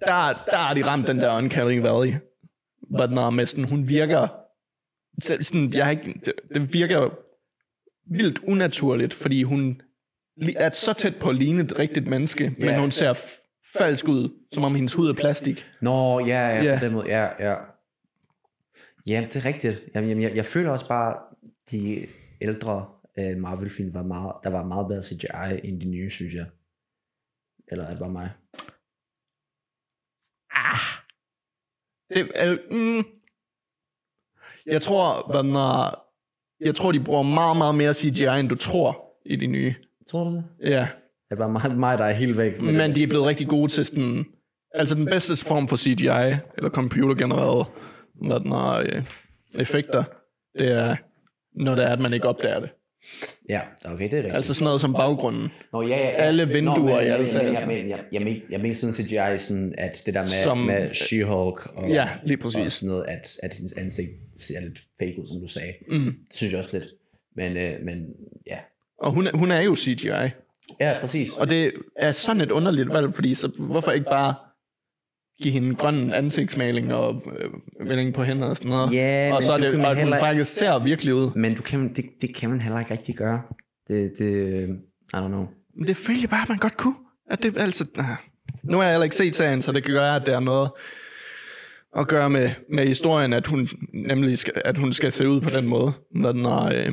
[0.00, 2.14] der, der har de ramt den der Uncanny Valley.
[3.46, 4.28] Sådan, hun virker...
[5.22, 7.10] så- Sådan, jeg har ikke, det, det virker
[8.14, 9.82] vildt unaturligt, fordi hun
[10.56, 12.80] er så tæt på at ligne et rigtigt menneske, men Ja.
[12.80, 13.12] hun ser
[13.78, 15.66] falsk ud, som om hendes hud er plastik.
[15.80, 16.78] Nå, ja, ja, Ja.
[16.78, 17.56] på den måde, ja, ja.
[19.06, 19.78] Ja, det er rigtigt.
[19.94, 21.16] Jamen, jeg, jeg føler også bare,
[21.70, 22.06] de
[22.40, 22.86] ældre
[23.18, 26.46] uh, Marvel-film var meget, der var meget bedre CGI end de nye, synes jeg.
[27.68, 28.30] Eller er det bare mig?
[32.14, 33.04] Det, er, mm,
[34.66, 36.04] jeg tror, hvad er,
[36.60, 39.74] jeg tror, de bruger meget, meget mere CGI, end du tror i de nye.
[40.10, 40.44] Tror du det?
[40.60, 40.88] Ja.
[41.28, 42.60] Det er bare mig, mig der er helt væk.
[42.60, 42.96] Men det.
[42.96, 44.24] de er blevet rigtig gode til sådan...
[44.74, 47.66] Altså den bedste form for CGI, eller computergenereret,
[48.14, 49.02] hvad den er, øh,
[49.54, 50.04] effekter,
[50.58, 50.96] det er,
[51.52, 52.70] når det er, at man ikke opdager det.
[53.48, 54.34] Ja, okay, det er rigtigt.
[54.34, 55.48] Altså sådan noget som baggrunden.
[55.72, 56.10] Nå, ja, ja, ja.
[56.10, 59.38] alle vinduer Nå, men, i alle men, jeg, jeg, jeg, men, jeg mener sådan CGI,
[59.38, 62.58] sådan at det der med, Som- med She-Hulk og, Ja, lige præcis.
[62.58, 65.72] og sådan noget, at, at hendes ansigt ser lidt fake ud, som du sagde.
[65.88, 66.04] Mm.
[66.04, 66.88] Det synes jeg også lidt.
[67.36, 68.06] Men, øh, men
[68.46, 68.56] ja.
[68.98, 70.08] Og hun hun er jo CGI.
[70.80, 71.30] Ja, præcis.
[71.30, 74.34] Og det er sådan et underligt valg, fordi så hvorfor ikke bare
[75.42, 78.92] give hende en grøn ansigtsmaling og øh, melding på hende og sådan noget.
[78.92, 81.30] Ja, og så er det, kan og at hun heller- faktisk ser virkelig ud.
[81.36, 83.42] Men du kan, det, det kan man heller ikke rigtig gøre.
[83.88, 84.68] Det, det,
[85.14, 85.46] I don't know.
[85.76, 86.94] Men det følger bare, at man godt kunne.
[87.30, 88.06] At det, altså, nah.
[88.64, 90.70] Nu har jeg heller ikke set serien, så det kan gøre, at det er noget
[91.98, 95.50] at gøre med, med historien, at hun nemlig skal, at hun skal se ud på
[95.50, 95.92] den måde.
[96.14, 96.92] Når den, er, øh,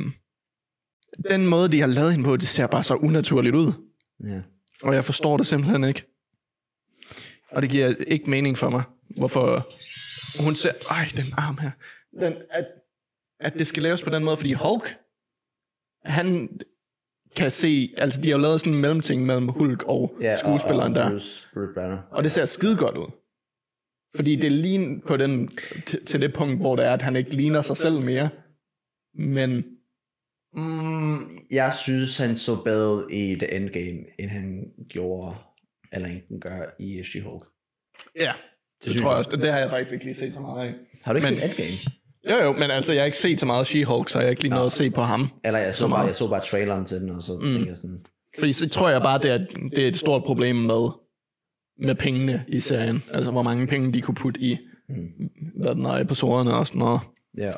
[1.30, 3.72] den måde, de har lavet hende på, det ser bare så unaturligt ud.
[4.28, 4.40] Ja.
[4.82, 6.02] Og jeg forstår det simpelthen ikke.
[7.50, 8.82] Og det giver ikke mening for mig,
[9.16, 9.68] hvorfor
[10.42, 10.72] hun ser...
[10.90, 11.70] Ej, den arm her.
[12.20, 12.66] Den, at,
[13.40, 14.96] at det skal laves på den måde, fordi Hulk,
[16.04, 16.48] han
[17.36, 17.94] kan se...
[17.98, 20.96] Altså, de har jo lavet sådan en mellemting mellem Hulk og Ja, og- skuespilleren og,
[21.02, 21.10] der.
[21.10, 21.98] Bruce, Bruce Banner.
[22.10, 23.10] Og det ser skide godt ud.
[24.16, 25.48] Fordi det ligner på den,
[25.86, 28.28] til, til det punkt, hvor det er, at han ikke ligner sig selv mere.
[29.14, 29.64] Men
[30.54, 35.36] Mm, jeg synes, han så bedre i The Endgame, end han gjorde,
[35.92, 37.44] eller han gør i She-Hulk.
[38.20, 38.32] ja,
[38.84, 39.30] det, det tror jeg også.
[39.30, 40.74] Det, det har jeg faktisk ikke lige set så meget af.
[41.04, 41.94] Har du ikke Men- set Endgame?
[42.30, 44.42] Jo, jo, men altså, jeg har ikke set så meget She-Hulk, så jeg har ikke
[44.42, 45.28] lige noget at se på ham.
[45.44, 47.50] Eller jeg så, Så bare, jeg så bare traileren til den, og så mm.
[47.50, 48.00] tænkte jeg sådan,
[48.38, 49.38] Fordi så tror jeg bare, det er,
[49.70, 50.90] det er et stort problem med,
[51.78, 53.02] med pengene i serien.
[53.12, 55.30] Altså, hvor mange penge de kunne putte i, mm,
[55.62, 57.00] hvad den er, episoderne og sådan noget.
[57.38, 57.50] ja.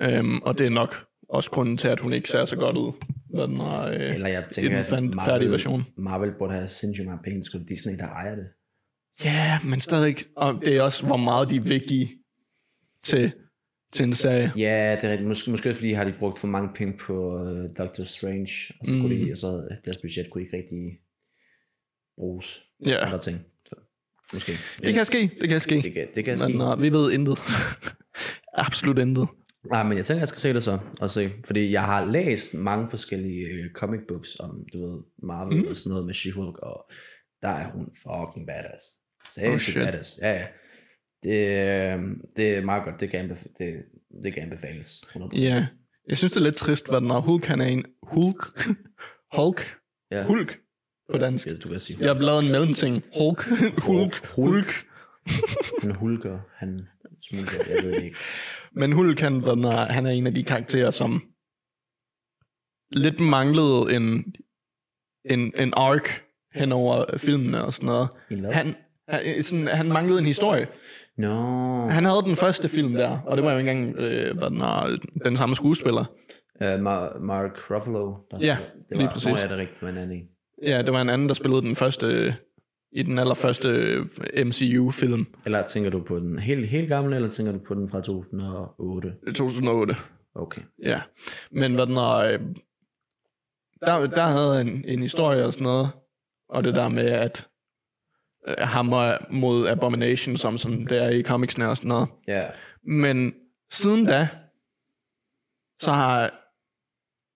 [0.00, 2.92] Øhm, og det er nok også grunden til, at hun ikke ser så godt ud,
[3.34, 5.84] hvad den er, øh, Eller jeg i tænker, den at fan- færdige version.
[5.96, 8.46] Marvel burde have sindssygt mange penge, skulle Disney, der ejer det.
[9.24, 10.16] Ja, men stadig.
[10.36, 12.08] Og det er også, hvor meget de vil give
[13.04, 13.32] til,
[13.92, 14.52] til en serie.
[14.56, 15.28] Ja, det er rigtigt.
[15.28, 18.86] Måske, måske også fordi, har de brugt for mange penge på uh, Doctor Strange, og
[18.86, 19.24] så, kunne Mm.
[19.26, 20.98] de, og så deres budget kunne ikke rigtig
[22.18, 23.38] bruges Ja, andre ting.
[23.66, 23.74] Så,
[24.32, 24.52] måske.
[24.82, 25.74] det kan ske, det kan ske.
[25.82, 26.64] det kan, det kan Men ske.
[26.72, 27.38] uh, vi ved intet.
[28.66, 29.28] Absolut intet.
[29.64, 32.54] Nej, men jeg tænker, jeg skal se det så, og se, fordi jeg har læst
[32.54, 35.68] mange forskellige øh, comic books om, du ved, Marvel Mm.
[35.68, 36.90] og sådan noget med She-Hulk, og
[37.42, 38.84] der er hun fucking badass.
[39.38, 39.84] Oh, Sindssygt shit.
[39.86, 40.46] badass, ja ja.
[41.22, 42.02] Det, øh,
[42.36, 43.74] det er meget godt, det kan, anbef- det,
[44.22, 45.02] det kan anbefales.
[45.16, 45.40] 100%.
[45.42, 45.66] Ja,
[46.08, 47.20] jeg synes, det er lidt trist, hvad den er.
[47.20, 47.84] Hulk, han er en...
[48.02, 48.44] Hulk?
[49.38, 49.76] Hulk?
[50.10, 50.22] ja.
[50.24, 50.58] Hulk?
[51.12, 51.48] På dansk.
[51.62, 53.02] Du kan sige Jeg har lavet en mellemting.
[53.18, 53.44] Hulk.
[53.78, 54.26] Hulk.
[54.36, 54.86] Hulk.
[55.82, 56.80] Han hulker, han
[57.22, 58.16] smulker, jeg ved ikke.
[58.80, 61.22] Men Hulk, han, er, han er en af de karakterer, som
[62.92, 64.34] lidt manglede en,
[65.24, 66.08] en, en arc
[66.54, 68.08] hen over filmene og sådan noget.
[68.30, 68.44] En?
[68.44, 68.74] Han,
[69.08, 70.68] han, sådan, han manglede en historie.
[71.18, 74.50] Nå, Han havde den første film der, og det var jo ikke engang øh, hvad
[74.50, 76.04] den, er, den samme skuespiller.
[76.60, 78.14] uh, Mar- Mark Ruffalo.
[78.30, 78.56] Der Ja,
[78.88, 79.28] det lige var, præcis.
[79.30, 80.28] Nå, ja, det er rigtigt, men anden en.
[80.62, 82.36] Ja, det var en anden, der spillede den første,
[82.92, 83.68] i den allerførste
[84.44, 88.00] MCU-film, Eller tænker du på den helt, helt gamle, eller tænker du på den fra
[88.00, 89.14] 2008?
[89.34, 89.94] 2008.
[90.34, 90.62] Okay.
[90.82, 91.00] Ja,
[91.50, 92.40] men hvad den er, øh,
[93.80, 95.90] der, der havde en, en historie og sådan noget,
[96.48, 97.46] og det der med, at
[98.48, 102.08] øh, ham og- mod Abomination, som, som det er i comicsene og sådan noget.
[102.28, 102.42] Ja.
[102.84, 103.34] Men
[103.70, 104.28] siden da,
[105.80, 106.39] så har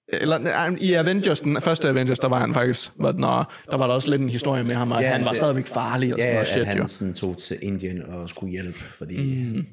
[0.09, 3.77] eller nej, i Avengers, den første Avengers, der var han faktisk, hvad den er, der
[3.77, 6.15] var der også lidt en historie med ham, at Ja, han var det- stadigvæk farlig
[6.15, 6.87] og sådan Ja, noget at shit, han jo.
[6.87, 9.57] sådan tog til Indien og skulle hjælpe, fordi mm.
[9.57, 9.67] Mm,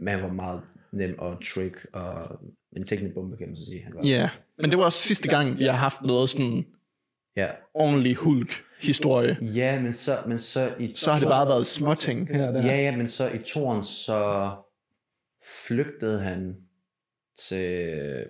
[0.00, 0.60] man var meget
[0.92, 2.40] nem og trick og
[2.76, 3.82] en teknisk bombe, kan man så sige.
[3.84, 4.02] Han var.
[4.08, 6.64] Ja, men det var også sidste gang, jeg har haft noget sådan
[7.36, 7.46] ja.
[7.74, 9.38] ordentlig Hulk-historie.
[9.40, 10.92] Ja, men så, men så i...
[10.94, 12.64] Så har det bare været småting her og der.
[12.66, 14.50] Ja, ja, men så i toren, så
[15.66, 16.56] flygtede han
[17.48, 17.88] til,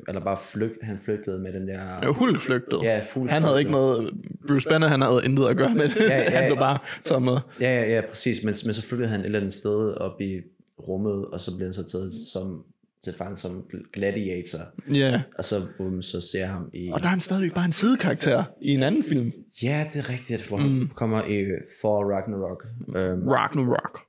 [0.09, 1.81] eller bare flygt, han flygtede med den der...
[2.03, 2.81] Ja, Hulk flygtede.
[2.83, 4.11] Ja, Hulk Han havde ikke noget,
[4.47, 5.97] Bruce Banner, han havde intet at gøre med det.
[5.97, 7.37] Ja, ja, han blev bare taget med.
[7.61, 10.41] Ja, ja, ja, præcis, men, men så flygtede han et eller andet sted op i
[10.79, 12.65] rummet, og så blev han så taget som,
[13.05, 14.59] til fange som gladiator,
[14.95, 16.91] Ja, og så, um, så ser jeg ham i...
[16.93, 19.33] og der er han stadigvæk bare en sidekarakter i en anden film.
[19.63, 20.89] Ja, det er rigtigt, hvor han Mm.
[20.89, 21.45] kommer i
[21.81, 22.67] Thor Ragnarok.
[22.89, 24.01] Um, Ragnarok.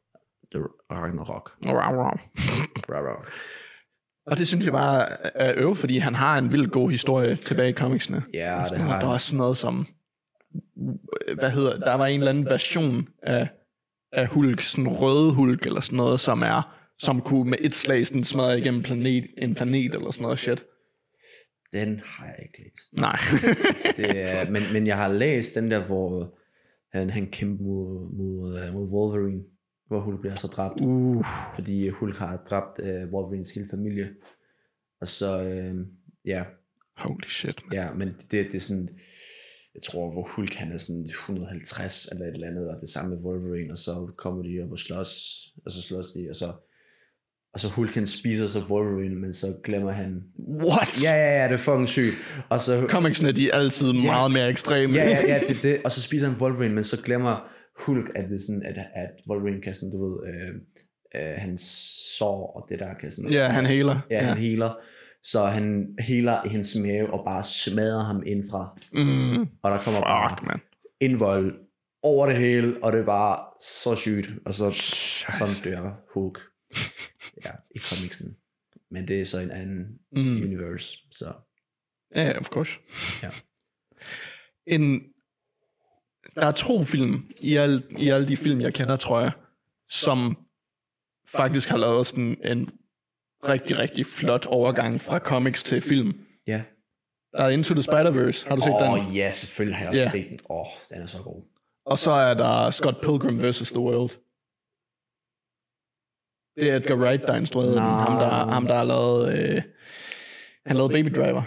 [0.91, 1.51] Ragnarok.
[1.65, 2.19] Ragnarok.
[2.89, 3.27] Ragnarok.
[4.31, 7.69] Og det synes jeg bare er øv, fordi han har en vild god historie tilbage
[7.69, 8.23] i comicsene.
[8.33, 9.87] Ja, det har der er også sådan noget som,
[11.39, 13.47] hvad hedder, der var en eller anden version af,
[14.11, 18.07] af Hulk, sådan røde Hulk eller sådan noget, som er, som kunne med et slag
[18.07, 20.63] sådan smadre igennem planet, en planet eller sådan noget shit.
[21.73, 22.93] Den har jeg ikke læst.
[22.93, 23.19] Nej.
[23.97, 26.35] Det er, men, men jeg har læst den der, hvor
[26.97, 29.43] han, han kæmper mod, mod, øh, mod Wolverine,
[29.89, 31.25] hvor Hulk bliver så dræbt, uh,
[31.55, 34.09] fordi Hulk har dræbt uh, Wolverines hele familie.
[35.01, 35.75] Og så, øh,
[36.25, 36.43] ja,
[36.97, 37.77] holy shit, man.
[37.77, 38.89] ja, men det, det er sådan,
[39.75, 43.15] jeg tror, hvor Hulk han er sådan 150 eller et eller andet, og det samme
[43.15, 46.53] med Wolverine, og så kommer de op og slås, og så slås de, og så,
[47.53, 51.03] og så Hulk han spiser så Wolverine, men så glemmer han, What?
[51.03, 52.15] ja, ja, ja, det er fucking sygt,
[52.49, 54.93] og så, Comicsene, de er altid meget mere ekstreme.
[54.93, 55.81] Ja, ja, ja, det, det.
[55.85, 57.49] Og så spiser han Wolverine, men så glemmer
[57.79, 60.55] Hulk, at det sådan, at, at Wolverine kan sådan, du ved, øh,
[61.15, 61.61] øh, hans
[62.17, 63.99] sår og det der kan sådan, ja han healer.
[64.09, 64.73] ja, han healer.
[65.23, 68.79] Så han healer i hendes mave og bare smadrer ham indfra.
[68.93, 70.59] Mm, Og der kommer bare fuck, man.
[70.99, 71.59] indvold
[72.03, 74.29] over det hele, og det er bare så sygt.
[74.45, 74.69] Og så
[75.39, 76.39] sådan dør Hulk.
[77.45, 78.35] Ja, i comicsen.
[78.91, 80.41] Men det er så en anden Mm.
[80.43, 81.33] universe, så
[82.15, 82.71] Ja, yeah, of course.
[83.23, 83.29] Ja.
[84.67, 85.01] En,
[86.39, 89.31] der er to film i, al, i alle de film, jeg kender, tror jeg,
[89.89, 90.37] som
[91.27, 92.69] faktisk har lavet sådan en
[93.47, 96.25] rigtig, rigtig flot overgang fra comics til film.
[96.47, 96.61] ja.
[97.33, 99.07] Der er Into the Spider-Verse, har du set Åh, den?
[99.09, 100.09] oh, ja, selvfølgelig har jeg Ja.
[100.09, 100.39] set den.
[100.49, 101.43] Åh, oh, den er så god.
[101.85, 103.71] Og så er der Scott Pilgrim vs.
[103.71, 104.09] The World.
[106.55, 107.79] Det er Edgar Wright, der har instrueret den.
[107.79, 109.33] Ham, der, ham, der har lavet...
[109.39, 109.61] Øh,
[110.65, 111.31] han lavede Baby Driver.
[111.31, 111.43] Den har jeg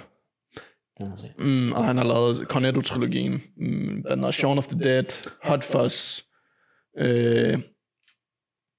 [0.88, 0.91] set.
[1.38, 3.40] Mm, og han har lavet Cornetto-trilogien.
[3.56, 5.04] Mm, den er Shaun of the Dead,
[5.42, 6.22] Hot Fuzz.
[6.98, 7.58] Øh,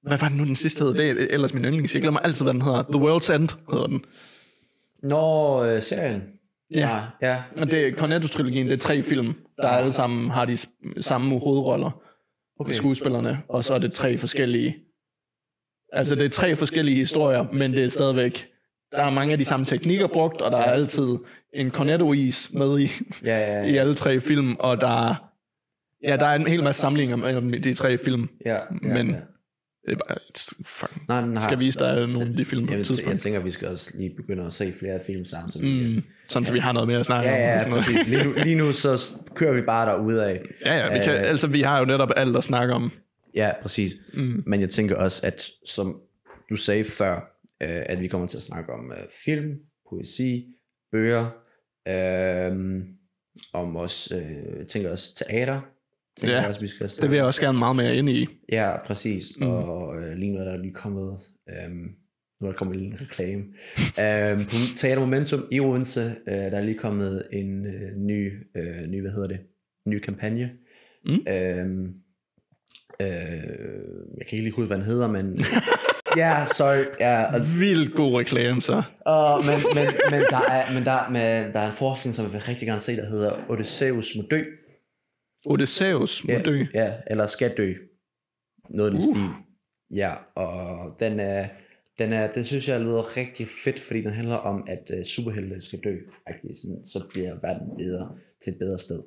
[0.03, 0.93] hvad var den nu den sidste hed?
[0.93, 1.93] Det er ellers min yndlings.
[1.93, 2.83] Jeg glemmer altid, hvad den hedder.
[2.83, 4.05] The World's End hedder den.
[5.03, 6.21] Nå, øh, serien.
[6.71, 7.01] Ja.
[7.21, 7.43] ja.
[7.61, 10.57] Og det er Cornetto-trilogien, det er tre film, der alle sammen har de
[11.01, 12.01] samme hovedroller.
[12.59, 12.73] Okay.
[12.73, 14.75] Skuespillerne, og så er det tre forskellige...
[15.93, 18.52] Altså, det er tre forskellige historier, men det er stadigvæk...
[18.95, 21.07] Der er mange af de samme teknikker brugt, og der er altid
[21.53, 22.89] en Cornetto-is med i,
[23.25, 23.79] Ja, ja, i ja.
[23.79, 25.15] alle tre film, og der er,
[26.03, 28.29] ja, der er en hel masse samlinger mellem de tre film.
[28.45, 29.15] ja, ja Men- ja.
[29.85, 30.17] Det er bare,
[30.65, 32.97] fucking, Nej, har, skal vise dig nogle af de film på jeg, et jeg, jeg
[32.97, 33.21] tidspunkt.
[33.21, 35.51] tænker, vi skal også lige begynde at se flere film sammen.
[35.51, 37.41] Så vi, Mm, sådan, så vi har noget mere at snakke ja, om.
[37.41, 37.85] ja, sådan noget.
[37.85, 38.07] præcis.
[38.07, 40.41] Lige nu, lige nu så kører vi bare derude af.
[40.65, 42.91] Ja, ja, vi, kan, Øh, altså, vi har jo netop alt at snakke om.
[43.35, 43.93] Ja, præcis.
[44.13, 44.43] Mm.
[44.45, 45.97] Men jeg tænker også, at som
[46.49, 47.32] du sagde før,
[47.63, 49.55] øh, at vi kommer til at snakke om øh, film,
[49.89, 50.47] poesi,
[50.91, 51.29] bøger,
[51.87, 52.83] øh,
[53.53, 55.61] om også, øh, tænker også teater.
[56.19, 58.27] Tænker Ja, også, vi skal Det vil jeg også gerne meget mere ind i.
[58.51, 59.37] Ja, præcis.
[59.39, 59.47] Mm.
[59.47, 61.95] Og øh, lige nu er der lige kommet, øhm,
[62.41, 63.43] nu er der kommet en reklame.
[63.99, 68.87] øhm, på Teater Momentum i Odense, øh, der er lige kommet en øh, ny, øh,
[68.87, 69.39] ny, hvad hedder det,
[69.87, 70.51] ny kampagne.
[71.05, 71.27] Mm.
[71.27, 71.93] Øhm,
[72.99, 73.07] øh,
[74.17, 75.37] jeg kan ikke lige huske, hvad den hedder, men...
[76.17, 76.85] ja, sorry.
[76.99, 78.83] Ja, og, Vildt god reklame, så.
[79.05, 82.33] og, men, men, men, der er, men, der, men der er en forskning, som jeg
[82.33, 84.43] vil rigtig gerne se, der hedder Odysseus må dø.
[85.45, 86.65] Odysseus må Ja, dø.
[86.73, 87.73] Ja, eller skal dø.
[88.69, 89.15] Noget af den Uh.
[89.15, 89.29] stil.
[89.97, 91.47] Ja, og den er,
[91.97, 95.61] den er, det synes jeg lyder rigtig fedt, fordi den handler om, at uh, superhelte
[95.61, 95.97] skal dø.
[96.55, 99.03] Sådan, så bliver verden bedre til et bedre sted.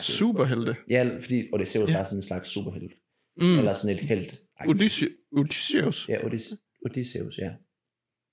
[0.00, 0.76] Superhelte.
[0.90, 1.98] Ja, fordi Odysseus Ja.
[1.98, 2.92] er sådan en slags superhelt.
[3.36, 3.46] Mm.
[3.46, 3.58] Mm.
[3.58, 4.40] Eller sådan et helt.
[4.66, 5.10] Odysseus.
[5.36, 6.08] Odysseus.
[6.08, 7.50] Ja, Odys- Odysseus, ja.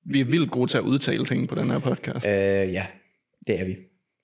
[0.05, 2.27] Vi er vildt gode til at udtale ting på den her podcast.
[2.27, 2.33] Øh,
[2.73, 2.87] ja,
[3.47, 3.75] det er vi.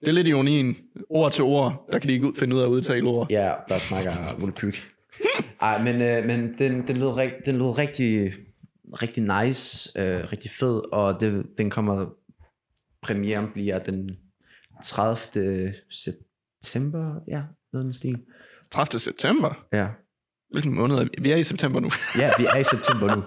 [0.02, 0.76] Det er lidt ironien.
[1.10, 3.28] Ord til ord, der kan de ikke ud- finde ud af at udtale ord.
[3.32, 4.92] Ja, der snakker volapyk.
[5.62, 8.34] Ej, men, øh, men den, den, lød, rig- den lød rigtig,
[8.94, 12.06] rigtig nice, øh, rigtig fed, og det, den kommer,
[13.02, 14.18] premieren bliver den
[14.84, 15.74] 30.
[15.90, 17.42] september, ja,
[17.74, 18.18] noget den stil.
[18.72, 19.00] 30.
[19.00, 19.66] september.
[19.74, 19.88] Ja.
[20.52, 21.10] Hvilken måned er vi?
[21.22, 21.90] Vi er i september nu.
[22.22, 23.24] ja, vi er i september nu.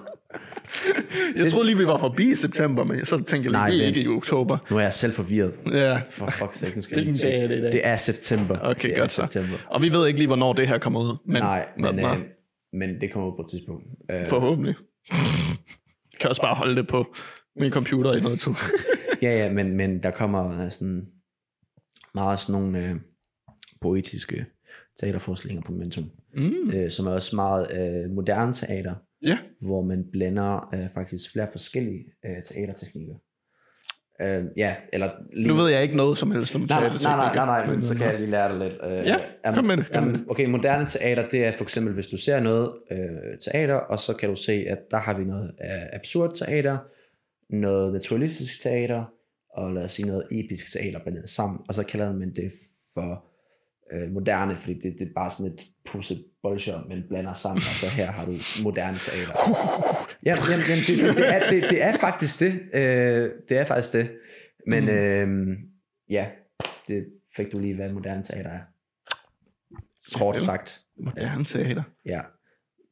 [1.37, 3.85] Jeg troede lige, vi var forbi i september, men så tænkte jeg Nej, lige, vi
[3.85, 4.59] er ikke i oktober.
[4.71, 5.55] Nu er jeg selv forvirret.
[5.73, 7.73] Ja, For fuck's sake, nu skal Hvilken dag er det i dag?
[7.73, 8.59] Det er september.
[8.63, 9.27] Okay, det godt så.
[9.31, 9.59] september.
[9.71, 11.17] og vi ved ikke lige, hvornår det her kommer ud.
[11.27, 12.19] Men, Nej, men, men, øh,
[12.73, 13.85] men det kommer ud på et tidspunkt.
[14.11, 14.75] Øh, forhåbentlig.
[15.11, 15.19] Jeg
[16.21, 17.15] kan også bare holde det på
[17.57, 18.53] min computer i noget tid.
[19.23, 21.07] Ja, ja, men, men der kommer sådan
[22.15, 22.97] meget sådan nogle øh,
[23.81, 24.47] poetiske
[25.01, 26.71] teaterforestillinger på Momentum, Mm.
[26.75, 31.49] øh, som er også meget øh, moderne teater, Ja, hvor man blander øh, faktisk flere
[31.53, 33.15] forskellige øh, teaterteknikker.
[34.23, 35.11] Øh, ja, eller...
[35.33, 37.85] lige- nu ved jeg ikke noget som helst om Nej, nej, nej, nej, nej, men
[37.85, 38.81] så kan jeg lige lære dig lidt.
[38.85, 42.07] Øh, Ja, jamen, kom med det, jamen, Okay, moderne teater, det er for eksempel, hvis
[42.07, 45.55] du ser noget øh, teater, og så kan du se, at der har vi noget
[45.59, 46.79] af absurd teater,
[47.51, 49.05] noget naturalistisk teater,
[49.55, 52.53] og lad os sige noget episk teater blandet sammen, og så kalder man det
[52.95, 53.25] for
[53.95, 55.61] øh, moderne, fordi det, det er bare sådan et
[55.93, 58.33] pusset bolsjer, men blander sammen, og så her har du
[58.63, 59.33] moderne teater.
[60.25, 62.53] Ja, jamen, jamen, det, det, det, er, det, det er faktisk det.
[62.75, 64.11] Øh, det er faktisk det.
[64.67, 64.91] Men Mm.
[64.91, 65.57] øh,
[66.11, 66.27] ja,
[66.89, 68.61] det fik du lige, hvad moderne teater er.
[70.15, 70.81] Kort sagt.
[70.97, 71.83] Moderne teater.
[72.07, 72.21] Ja.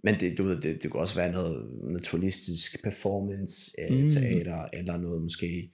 [0.04, 4.08] Men det, du ved, det, det kunne også være noget naturalistisk performance øh, Mm.
[4.08, 5.70] teater, eller noget måske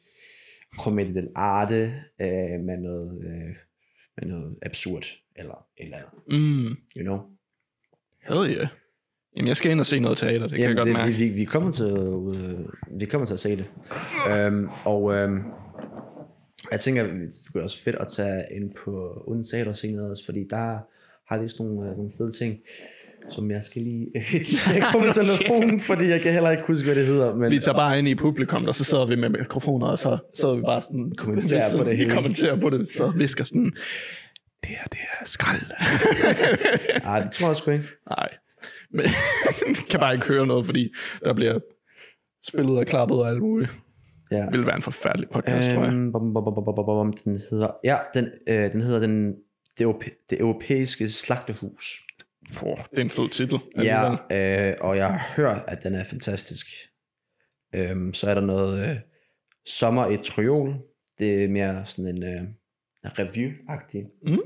[0.78, 1.74] comedy dell'arte
[2.24, 3.56] øh, med noget, øh,
[4.22, 5.04] med noget absurd,
[5.36, 6.66] eller et eller andet, Mm.
[6.96, 7.18] you know.
[8.28, 8.68] Hell yeah.
[9.36, 11.12] Jamen, jeg skal ind og se noget teater, det kan Jamen, jeg godt det, mærke.
[11.12, 13.64] vi, vi, kommer til, øh, vi kommer til at se det.
[14.32, 15.42] Øhm, og øhm,
[16.72, 19.70] jeg tænker, det kunne også fedt at tage ind på Uden Teater
[20.10, 20.78] også, fordi der
[21.26, 22.58] har vi sådan nogle, øh, nogle fede ting,
[23.30, 24.06] som jeg skal lige
[24.66, 27.34] tjekke på min telefon, fordi jeg kan heller ikke huske, hvad det hedder.
[27.34, 30.18] Men, Vi tager bare ind i publikum, og så sidder vi med mikrofoner, og så
[30.34, 31.12] sidder vi bare sådan...
[31.16, 32.14] Kommenterer vi på det Vi hele.
[32.14, 33.72] kommenterer på det, så visker sådan...
[34.62, 35.60] Det her, det er skrald.
[37.04, 37.84] Nej, det tror jeg sgu ikke.
[38.10, 38.28] Nej.
[38.90, 39.06] Men
[39.90, 40.88] kan bare ikke høre noget, fordi
[41.24, 41.58] der bliver
[42.46, 43.70] spillet og klappet og alt muligt.
[44.30, 44.36] Ja.
[44.36, 45.92] Det ville være en forfærdelig podcast, tror jeg.
[45.92, 49.34] Øhm, bom, bom, bom, bom, bom, bom, den hedder, ja, den, øh, den hedder den,
[49.78, 49.86] det,
[50.30, 52.06] det europæiske slagtehus.
[52.62, 53.58] Oh, det er en fed titel.
[53.76, 56.66] Ja, øh, og jeg har hørt, at den er fantastisk.
[57.74, 58.96] Øhm, så er der noget øh,
[59.66, 60.74] Sommer i Triol.
[61.18, 62.42] Det er mere sådan en øh,
[63.06, 64.30] review-agtig.
[64.30, 64.38] Mm.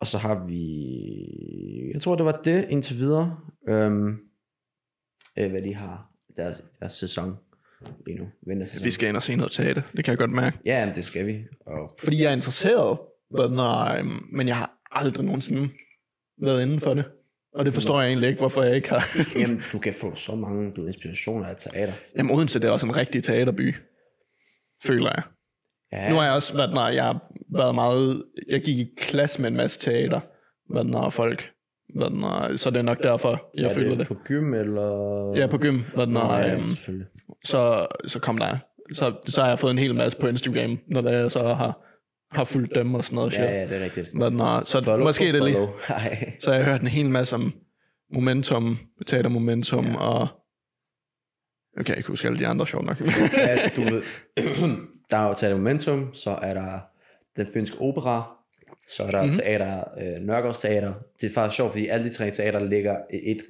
[0.00, 4.18] Og så har vi, jeg tror det var det indtil videre, øhm,
[5.38, 7.36] øh, hvad de har, deres, deres sæson
[8.06, 8.28] lige nu.
[8.46, 8.84] Vintersæson.
[8.84, 10.58] Vi skal ind og se noget teater, det kan jeg godt mærke.
[10.64, 11.44] Ja, det skal vi.
[11.66, 12.98] Og, Fordi jeg er interesseret,
[13.30, 15.68] når, øhm, men jeg har aldrig nogensinde
[16.42, 17.04] været inden for det.
[17.54, 19.04] Og det forstår jeg egentlig ikke, hvorfor jeg ikke har.
[19.40, 21.92] jamen, du kan få så mange du, inspirationer af teater.
[22.16, 23.74] Jamen Odense, det er også en rigtig teaterby,
[24.84, 25.22] føler jeg.
[25.92, 29.40] Ja, Nu har jeg også været, når jeg har været meget, jeg gik i klasse
[29.42, 30.20] med en masse teater,
[30.70, 31.50] hvad når folk,
[31.94, 33.98] hvad når, så det er nok derfor, jeg er føler det.
[33.98, 34.08] det.
[34.08, 35.32] på gym, eller?
[35.36, 37.04] Ja, på gym, hvad når, ja, øhm,
[37.44, 38.58] så, så kom der,
[38.92, 41.80] så, så har jeg fået en hel masse på Instagram, når jeg så har,
[42.30, 43.32] har fulgt dem og sådan noget.
[43.32, 43.44] shit.
[43.44, 44.10] Ja, ja, det er rigtigt.
[44.14, 45.68] Hvad når, så Follow måske det lige,
[46.40, 47.52] så har jeg hørt en hel masse om
[48.12, 49.96] Momentum, Teater Momentum, Ja.
[49.96, 50.28] og
[51.76, 53.00] jeg kan ikke huske alle de andre, sjovt nok.
[53.00, 54.02] ja, du ved,
[55.10, 56.78] der er jo Teater Momentum, så er der
[57.36, 58.36] den fynske opera,
[58.88, 59.26] så er der Mhm.
[59.26, 59.40] mm-hmm.
[59.40, 60.92] teater, øh, Nørgaards Teater.
[61.20, 63.42] Det er faktisk sjovt, fordi alle de tre teater ligger i et,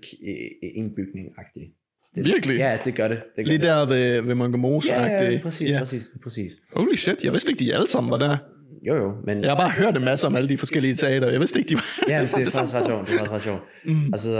[0.62, 1.80] en bygning-agtigt.
[2.14, 2.58] Det- Virkelig?
[2.58, 3.22] Ja, det gør det.
[3.36, 3.66] det gør Lige det.
[3.66, 4.92] der ved, ved Monke Mose.
[4.92, 5.78] Ja, ja, præcis, ja.
[5.78, 6.52] præcis, præcis.
[6.76, 8.36] Holy shit, jeg vidste ikke, de alle sammen var der.
[8.82, 11.30] Jo, jo, men Jeg har bare hørt en masse om alle de forskellige teater.
[11.30, 13.06] Jeg vidste ikke, de var ja, det, det er faktisk ret sjovt.
[13.08, 13.62] Det er faktisk ret sjovt.
[13.84, 14.12] Mm.
[14.12, 14.32] Altså,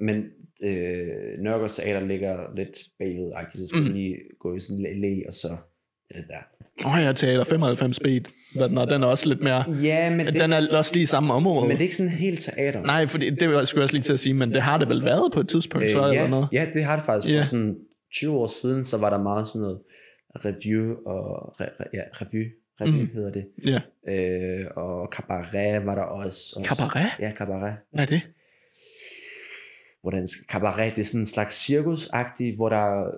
[0.00, 0.16] men
[0.64, 1.06] øh,
[1.44, 3.94] Nørgaards Teater ligger lidt bagved-agtigt, så skulle Mm.
[3.94, 5.48] lige gå i sådan en læ, og så
[6.10, 6.42] er det der.
[6.86, 8.20] Åh, oh, jeg teater 95 speed.
[8.56, 9.64] Hvad den er, den er også lidt mere...
[9.82, 11.60] Ja, men det, Den er også lige i samme område.
[11.68, 12.82] men det er ikke sådan helt teater.
[12.82, 14.88] Nej, fordi det var- skulle jeg også lige til at sige, men det har det
[14.88, 16.48] vel været på et tidspunkt, så øh, eller ja, noget.
[16.52, 17.34] ja, det har det faktisk.
[17.34, 17.40] Ja.
[17.40, 17.74] For sådan
[18.14, 19.78] 20 år siden, så var der meget sådan noget
[20.44, 22.44] review og re, re, ja, review,
[22.80, 23.00] review Mm.
[23.00, 23.14] mm.
[23.14, 23.48] hedder det.
[23.64, 23.80] Ja.
[24.12, 26.54] Øh, og cabaret var der også.
[26.56, 26.68] også.
[26.68, 27.06] Cabaret?
[27.20, 27.76] Ja, cabaret.
[27.90, 28.30] Hvad er det?
[30.02, 33.10] Hvordan cabaret, det er sådan en slags cirkusagtigt, hvor der,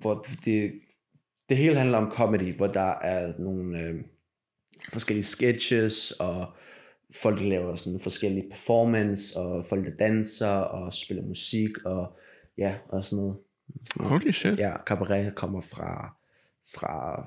[0.00, 0.72] hvor det,
[1.48, 3.94] det hele handler om comedy, hvor der er nogle øh,
[4.92, 6.46] forskellige sketches, og
[7.14, 12.16] folk der laver sådan forskellige performance, og folk der danser, og spiller musik, og
[12.58, 13.36] ja, og sådan noget.
[13.96, 14.58] Holy shit.
[14.58, 16.16] Ja, cabaret kommer fra,
[16.74, 17.26] fra,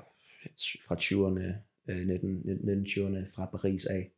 [0.88, 1.44] fra 20'erne,
[1.90, 2.42] øh, 19,
[2.86, 4.10] 1920'erne, fra Paris af,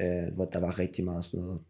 [0.00, 1.60] øh, hvor der var rigtig meget sådan noget,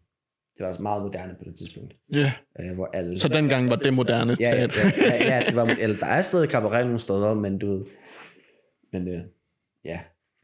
[0.57, 2.33] det var altså meget moderne på det tidspunkt, Ja.
[2.59, 3.19] øh, hvor alle...
[3.19, 4.89] Så dengang var det moderne ja, ja, teater.
[4.97, 7.85] ja, ja, ja, det var, eller der er stadig cabaret nogle steder, men du ved,
[8.93, 9.21] men øh,
[9.85, 9.99] ja,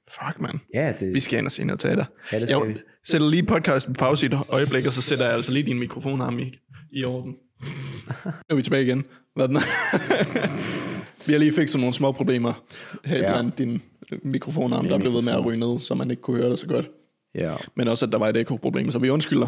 [0.09, 0.59] Fuck, man.
[0.73, 2.05] ja, det, Vi skal ind og se noget teater.
[2.31, 2.79] ja, det skal Jeg vi.
[3.05, 5.79] sætter lige podcasten på pause i et øjeblik, og så sætter jeg altså lige din
[5.79, 6.53] mikrofonarm i,
[6.91, 7.31] i orden.
[8.25, 9.05] Nu er vi tilbage igen.
[9.35, 9.57] Hvad den?
[11.27, 12.53] Vi har lige fikset nogle små problemer
[13.05, 13.23] her Ja.
[13.23, 13.31] ja.
[13.31, 13.79] blandt dine
[14.23, 16.67] mikrofoner, der blev ved med at ryge ned, så man ikke kunne høre det så
[16.67, 16.89] godt.
[17.35, 19.47] Ja, Men også, at der var et ekko-problem, så vi undskylder.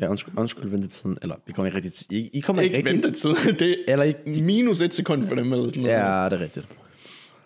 [0.00, 1.18] ja undskyld, undskyld ventetiden.
[1.22, 2.06] Eller, vi kommer ikke rigtig til...
[2.10, 3.30] I, I kommer Ikke ikke ventetid.
[3.58, 4.42] Det er Eller ikke...
[4.42, 5.52] minus et sekund for dem.
[5.52, 5.94] Eller sådan noget.
[5.96, 6.68] Ja, det er rigtigt.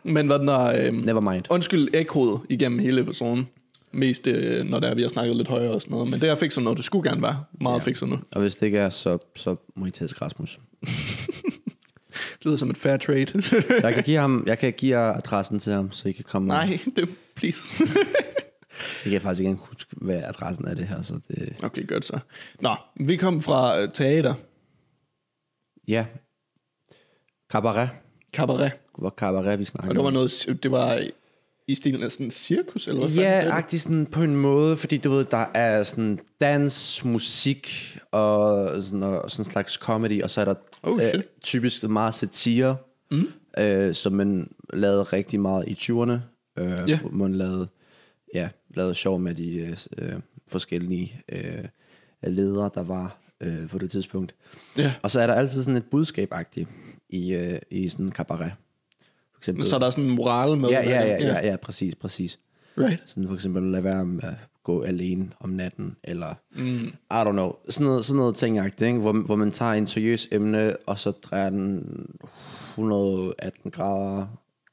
[0.03, 1.45] Men hvad den er, øhm, Never mind.
[1.51, 3.49] undskyld ekkoet igennem hele episoden.
[3.93, 6.11] Mest øh, når der er, vi har snakket lidt højere og sådan noget.
[6.11, 6.75] Men det er fikset nu.
[6.75, 7.85] Det skulle gerne være meget ja.
[7.85, 8.19] fikset nu.
[8.33, 10.59] Og hvis det ikke er, så, så må I tæske Rasmus.
[12.45, 13.27] Lyder som et fair trade.
[13.85, 16.49] Jeg kan give, ham, jeg kan give jer adressen til ham, så I kan komme...
[16.49, 17.63] Nej, det, please.
[19.05, 21.57] Jeg kan faktisk ikke huske, hvad adressen er det her, så det...
[21.63, 22.19] okay, godt så.
[22.61, 24.35] Nå, vi kom fra øh, teater.
[25.89, 26.07] Ja.
[27.53, 27.91] Cabaret.
[28.33, 28.73] Cabaret.
[28.73, 31.03] Det var cabaret, vi snakkede Og det var noget, det var
[31.69, 34.97] i stilen af sådan en cirkus, eller hvad Ja, agtigt sådan på en måde, fordi
[34.97, 40.31] du ved, der er sådan dans, musik og sådan, og sådan en slags comedy, og
[40.31, 41.25] så er der Oh, øh, shit.
[41.43, 42.77] typisk meget satire,
[43.11, 43.27] mm.
[43.59, 46.13] øh, som man lavede rigtig meget i 20'erne,
[46.59, 47.69] øh, hvor man lavede,
[48.35, 50.13] ja, lavede sjov med de øh, øh,
[50.49, 51.65] forskellige øh,
[52.23, 54.35] ledere, der var øh, på det tidspunkt.
[54.79, 54.95] Ja.
[55.03, 56.69] Og så er der altid sådan et budskab-agtigt
[57.09, 58.53] i, øh, i sådan en cabaret.
[59.45, 60.69] Eksempel, Så er der sådan en moral med.
[60.69, 62.39] ja, hvad ja, det- ja, ja, ja, præcis, præcis.
[62.79, 63.03] Right.
[63.07, 64.35] Sådan for eksempel lade være med at
[64.65, 66.77] gå alene om natten, eller mm.
[66.87, 68.93] I don't know, sådan noget, sådan noget ting, ikke?
[68.99, 71.85] Hvor, hvor man tager en seriøs emne, og så drejer den
[72.71, 74.27] 118 grader,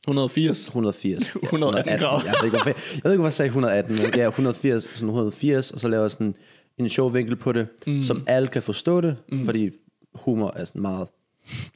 [0.08, 0.68] 180.
[0.68, 1.36] 180.
[1.44, 2.26] 118 grader.
[2.26, 5.08] Jeg ved ikke, hvorfor, jeg ved ikke, hvorfor jeg sagde 118, men ja, 180, sådan
[5.08, 6.36] 180, og så laver jeg sådan
[6.78, 8.04] en sjov vinkel på det, mm.
[8.04, 9.46] som alle kan forstå det, mm.
[9.46, 9.70] fordi
[10.16, 11.08] humor er sådan meget...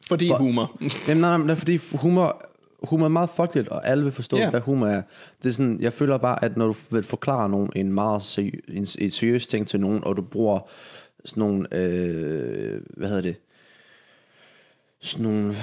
[0.08, 0.78] Fordi For- humor.
[1.08, 2.46] Jamen, nej, nej, fordi humor,
[2.86, 4.50] humor er meget folkeligt, og alle vil forstå, yeah.
[4.50, 5.02] hvad humor er.
[5.44, 8.96] Det er sådan, jeg føler bare, at når du vil forklare nogen en meget seriøs,
[8.96, 10.60] en, et seriøst ting til nogen, og du bruger
[11.26, 13.36] sådan nogle, øh, hvad hedder det,
[15.00, 15.54] sådan nogle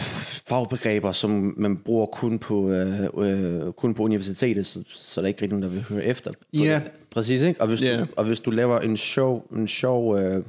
[0.47, 5.29] fagbegreber, som man bruger kun på, øh, øh, kun på universitetet, så, så er der
[5.29, 6.31] ikke rigtig nogen, der vil høre efter.
[6.53, 6.75] Ja.
[6.85, 6.91] det.
[7.11, 7.61] Præcis, ikke?
[7.61, 8.01] Og hvis, Ja.
[8.01, 10.45] du, og hvis du laver en sjov, en sjov, øh,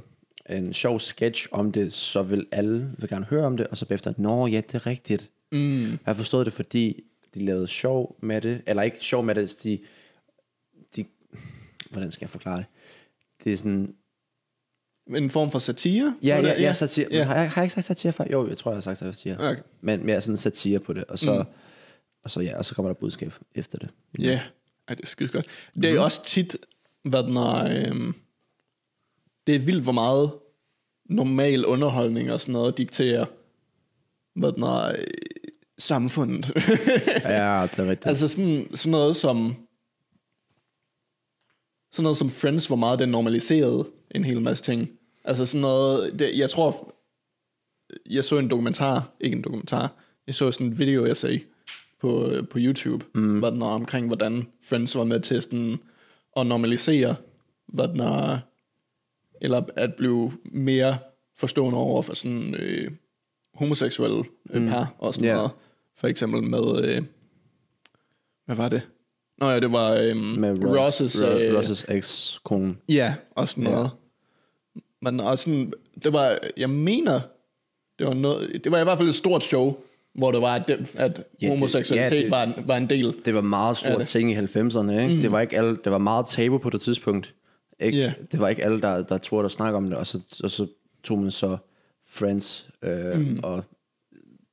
[0.50, 3.86] en sjov sketch om det, så vil alle vil gerne høre om det, og så
[3.86, 5.30] bagefter, nå ja, det er rigtigt.
[5.54, 5.91] Mm.
[5.91, 9.60] Jeg har forstået det, fordi de lavede sjov med det, eller ikke sjov med det,
[9.64, 9.80] de,
[10.95, 11.06] de
[11.91, 12.66] hvordan skal jeg forklare det?
[13.43, 13.95] Det er sådan,
[15.08, 16.16] En form for satire?
[16.24, 17.08] ja, ja, ja, satire.
[17.12, 17.24] Ja.
[17.24, 18.26] Har, jeg, har jeg ikke sagt satire før?
[18.32, 19.49] Jo, jeg tror, jeg har sagt satire.
[19.49, 19.62] Okay.
[19.82, 21.49] Men mere sådan satire på det, og så, mm.
[22.24, 23.89] og så, ja, og så kommer der budskab efter det.
[24.20, 24.41] Ja,
[24.88, 25.47] Ej, det er skide godt.
[25.76, 26.04] Det er mm.
[26.04, 26.58] også tit,
[27.04, 28.16] hvad den er, øhm,
[29.47, 30.32] det er vildt, hvor meget
[31.06, 33.26] normal underholdning og sådan noget dikterer,
[34.36, 35.04] hvad den er, øh,
[35.88, 36.52] samfundet.
[37.26, 38.06] Ja, det er rigtigt.
[38.08, 39.56] altså sådan, sådan noget som,
[41.92, 44.90] sådan noget som Friends, hvor meget det normaliserede en hel masse ting.
[45.26, 46.94] Altså sådan noget, det, jeg tror,
[48.10, 49.92] jeg så en dokumentar, ikke en dokumentar,
[50.28, 51.44] jeg så sådan en video essay
[52.02, 53.40] på, på YouTube, mm.
[53.40, 55.80] hvad den er omkring, hvordan Friends var med til sådan
[56.38, 57.16] at normalisere,
[57.68, 58.40] hvad den er,
[59.42, 60.98] eller at blive mere
[61.38, 62.92] forstående over for sådan øh,
[63.54, 65.36] homoseksuelle øh, par og sådan Ja.
[65.36, 65.52] noget.
[65.98, 67.02] For eksempel med, øh,
[68.46, 68.82] hvad var det?
[69.38, 71.28] Nå ja, det var øh, med Rosses, Ro-
[71.91, 72.76] øh, eks-kone.
[72.89, 73.70] Ja, og sådan Ja.
[73.72, 73.89] noget.
[75.02, 75.74] Men og sådan,
[76.04, 77.20] det var, jeg mener,
[78.00, 79.76] det var, noget, det var i hvert fald et stort show,
[80.16, 83.14] hvor det var, at, at det- homoseksualitet ja, det- var, en, var en del.
[83.26, 85.16] Det var meget stort Ja, ja, det- ting i 90'erne, ikke?
[85.16, 85.22] Mm.
[85.22, 87.34] Det var ikke alle, det var meget tabu på det tidspunkt.
[87.80, 87.98] Ikke?
[87.98, 88.14] Ja.
[88.32, 90.68] Det var ikke alle, der, der turde at snakke om det, og så, og så
[91.04, 91.58] tog man så
[92.08, 93.39] Friends øh, mm.
[93.44, 93.64] og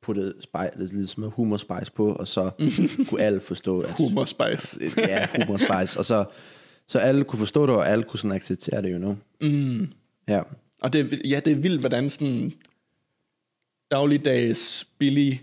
[0.02, 2.50] puttede spice, lidt, lidt med humor spice på, og så
[3.08, 4.80] kunne alle forstå, at Humor spice.
[4.96, 6.24] ja, humor spice, og så,
[6.88, 9.16] så alle kunne forstå det, og alle kunne sådan acceptere det, you know.
[9.40, 9.88] Mm.
[10.28, 10.40] Ja.
[10.82, 12.52] Og det, er ja, det er vildt, hvordan sådan
[13.90, 15.42] dagligdags billig,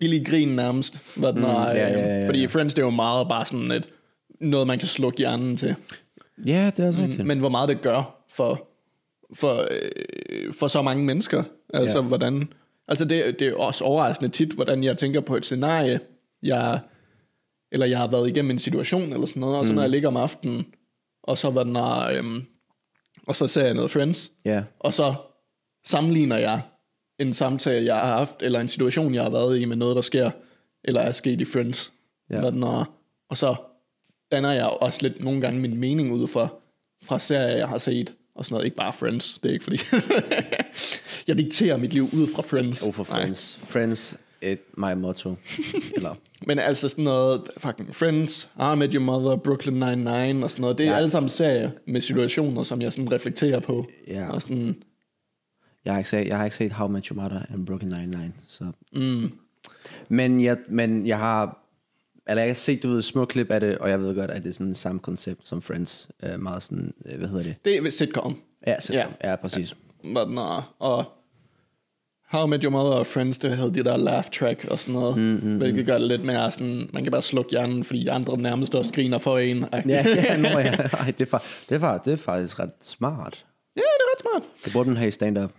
[0.00, 2.28] billig grin nærmest, hvad den er, ja, ja, ja, ja.
[2.28, 3.88] fordi Friends det er jo meget bare sådan et,
[4.40, 5.74] noget, man kan slukke hjernen til.
[6.46, 7.26] ja, det er også rigtigt.
[7.26, 8.68] Men hvor meget det gør for,
[9.34, 11.42] for, øh, for så mange mennesker.
[11.74, 12.04] Altså, ja.
[12.06, 12.48] hvordan...
[12.88, 16.00] Altså, det, det er også overraskende tit, hvordan jeg tænker på et scenarie,
[16.42, 16.80] jeg,
[17.72, 20.08] eller jeg har været igennem en situation, eller sådan noget, og så når jeg ligger
[20.08, 20.66] om aftenen,
[21.22, 22.44] og så, var er, øhm,
[23.26, 25.14] og så ser jeg noget Friends, Ja, og så
[25.86, 26.60] sammenligner jeg
[27.18, 30.02] en samtale, jeg har haft, eller en situation, jeg har været i med noget, der
[30.02, 30.30] sker,
[30.84, 31.92] eller er sket i Friends.
[32.30, 32.50] Ja.
[32.50, 32.94] Den er,
[33.30, 33.54] og så
[34.32, 36.48] danner jeg også lidt nogle gange min mening ud fra,
[37.02, 38.64] fra serier, jeg har set, og sådan noget.
[38.64, 39.76] Ikke bare Friends, det er ikke fordi...
[41.28, 42.82] jeg dikterer mit liv ud fra Friends.
[42.82, 43.20] over for Nej.
[43.22, 43.60] Friends.
[43.64, 45.34] Friends, it, my motto.
[45.96, 46.14] Eller,
[46.46, 50.78] Men altså sådan noget, fucking Friends, I Met Your Mother, Brooklyn Nine-Nine og sådan noget,
[50.78, 50.96] det er Ja.
[50.96, 53.86] alle sammen serier med situationer, som jeg sådan reflekterer på.
[54.08, 54.28] Ja.
[54.30, 54.76] Og sådan,
[55.84, 57.92] Jeg har ikke set, jeg har ikke set How I Met Your Mother and Brooklyn
[57.92, 58.32] Nine-Nine.
[58.48, 58.64] Så.
[58.92, 59.32] Mm.
[60.08, 61.62] Men, jeg, men jeg har...
[62.28, 64.42] Eller jeg har set, du ved, små klip af det, og jeg ved godt, at
[64.42, 66.08] det er sådan samme koncept som Friends.
[66.22, 67.64] Uh, meget sådan, uh, hvad hedder det?
[67.64, 68.40] Det er sitcom.
[68.66, 69.06] Ja, så, Ja.
[69.24, 69.30] ja.
[69.30, 69.36] ja
[70.14, 70.28] præcis.
[70.28, 71.04] Men, uh, og
[72.30, 74.94] How I Met Your Mother og Friends, det havde de der laugh track og sådan
[74.94, 78.06] noget, mm, mm, hvilket gør det lidt mere sådan, man kan bare slukke hjernen, fordi
[78.06, 79.64] andre nærmest også griner for en.
[79.72, 80.54] Ja, ja, nå, ja.
[80.76, 83.44] Ej, det, er, fa- det, er, fa- det er faktisk ret smart.
[83.76, 84.42] ja, det er ret smart.
[84.64, 85.50] Det burde den have i stand-up.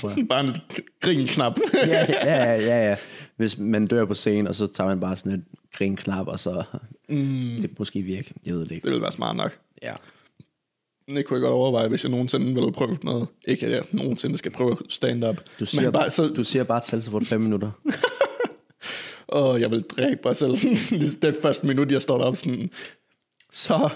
[0.28, 0.56] Bare en
[1.00, 1.58] grin-knap.
[1.74, 2.96] ja, ja, ja, ja, ja.
[3.36, 6.62] Hvis man dør på scenen, og så tager man bare sådan et grinknap, og så
[7.08, 7.58] mm.
[7.60, 8.34] det måske virke.
[8.46, 8.84] Jeg ved det ikke.
[8.84, 9.58] det ville være smart nok.
[9.82, 9.94] Ja.
[11.08, 13.28] Det kunne jeg godt overveje, hvis jeg nogensinde ville prøve noget.
[13.44, 15.36] Ikke at jeg nogensinde skal prøve stand-up.
[15.60, 17.70] Du siger, men bare, så, du siger bare tal, så får du fem minutter.
[19.32, 20.56] Åh, jeg vil dræbe mig selv.
[21.22, 22.70] det første minut, jeg står deroppe sådan,
[23.52, 23.90] så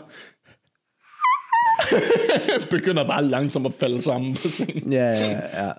[2.70, 4.92] begynder bare langsomt at falde sammen på scenen.
[4.92, 5.72] ja, ja, ja.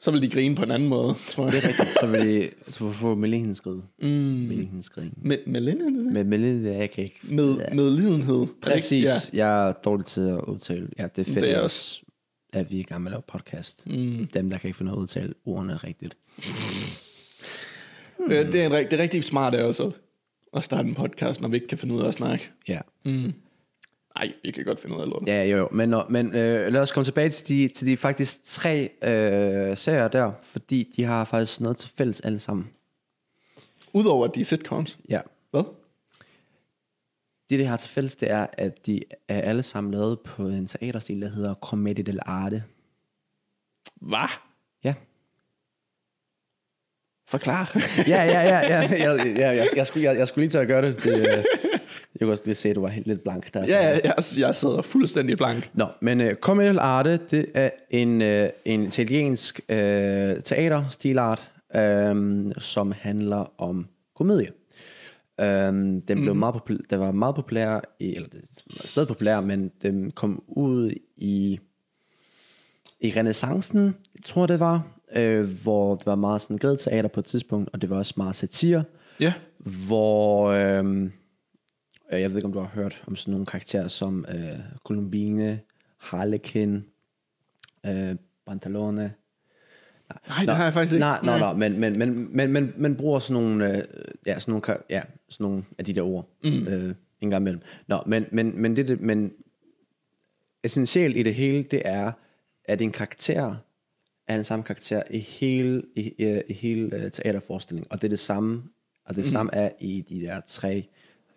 [0.00, 1.52] Så vil de grine på en anden måde, tror jeg.
[1.52, 1.88] Det er rigtigt.
[2.00, 3.80] Så vil det, så få melenhenskrid.
[4.02, 4.08] Mm.
[4.08, 5.10] Melenhenskrid.
[5.16, 6.12] Med, med lidenhed?
[6.12, 7.18] Med melen, jeg kan ikke.
[7.22, 8.46] Med, med lidenhed.
[8.62, 9.04] Præcis.
[9.04, 9.14] Ja.
[9.32, 9.46] Ja.
[9.46, 10.88] Jeg er dårlig til at udtale.
[10.98, 12.02] Ja, det er fedt, Det er også-
[12.52, 13.86] at vi er i gang med at lave podcast.
[13.86, 14.26] Mm.
[14.34, 16.16] Dem, der kan ikke finde ud af at udtale ordene rigtigt.
[18.28, 19.90] Det, det, er en, det er rigtig smart er også
[20.56, 22.50] at starte en podcast, når vi ikke kan finde ud af at snakke.
[22.68, 22.80] Ja.
[24.14, 25.22] Nej, vi kan godt finde ud af lort.
[25.26, 25.68] Ja, jo, jo.
[25.72, 29.76] Men, nå, men øh, lad os komme tilbage til de, til de faktisk tre øh,
[29.76, 32.70] serier der, fordi de har faktisk noget til fælles alle sammen.
[33.92, 34.98] Udover at de er sitcoms.
[35.08, 35.20] Ja.
[35.50, 35.62] Hvad?
[37.50, 40.66] Det, de har til fælles, det er, at de er alle sammen lavet på en
[40.66, 42.60] teaterstil, der hedder Commedia dell'arte.
[44.00, 44.28] Hvad?
[44.84, 44.94] Ja.
[47.28, 47.76] Forklar.
[48.06, 50.66] Ja, ja, ja, ja, ja, ja jeg, jeg, skulle, jeg, jeg skulle lige til at
[50.66, 51.04] gøre det.
[51.04, 51.44] det øh,
[52.20, 53.66] jeg kunne også lige se, at du var helt lidt blank der.
[53.66, 55.70] så- ja, jeg, jeg sidder fuldstændig blank.
[55.74, 59.76] Nå, men uh, Commedia dell'arte, det er en, uh, en italiensk uh,
[60.44, 61.50] teaterstilart,
[62.10, 64.48] um, som handler om komedie.
[65.42, 68.40] Um, den blev meget populær, den var meget populær, i, eller det
[68.80, 71.58] var stadig populær, men den kom ud i,
[73.00, 73.94] i renaissancen,
[74.24, 77.82] tror jeg det var, øh, hvor det var meget sådan teater på et tidspunkt, og
[77.82, 78.84] det var også meget satire,
[79.20, 79.32] Ja.
[79.86, 81.10] hvor øh,
[82.10, 85.60] jeg ved ikke om du har hørt om sådan nogle karakterer som øh, Columbine,
[85.98, 86.84] Harlequin,
[87.86, 89.14] øh, Pantalone.
[90.28, 91.00] Nej, det har jeg faktisk ikke.
[91.00, 93.84] Nej, nej, nej, men, men, men, men, men, men bruger sådan nogle, øh,
[94.26, 96.68] ja, sådan nogle, ja, sådan nogle af de der ord mm.
[96.68, 97.62] øh, en gang imellem.
[97.86, 99.32] Nå, men, men, men, det, det, men
[100.64, 102.12] essentielt i det hele, det er,
[102.64, 103.56] at en karakter
[104.28, 108.10] er den samme karakter i hele, i, i, i hele uh, teaterforestillingen, og det er
[108.10, 108.62] det samme,
[109.04, 109.30] og det mm.
[109.30, 110.88] samme er i de der tre,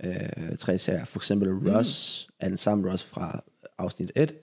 [0.03, 1.05] øh, tre serier.
[1.05, 3.43] For eksempel Ross er den samme Ross fra
[3.77, 4.33] afsnit 1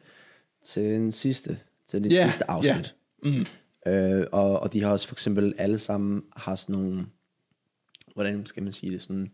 [0.65, 2.95] til den sidste, til det Ja, sidste afsnit.
[3.23, 3.47] Mm.
[3.87, 7.07] Øh, og, og de har også for eksempel alle sammen har sådan nogle,
[8.15, 9.31] hvordan skal man sige det, sådan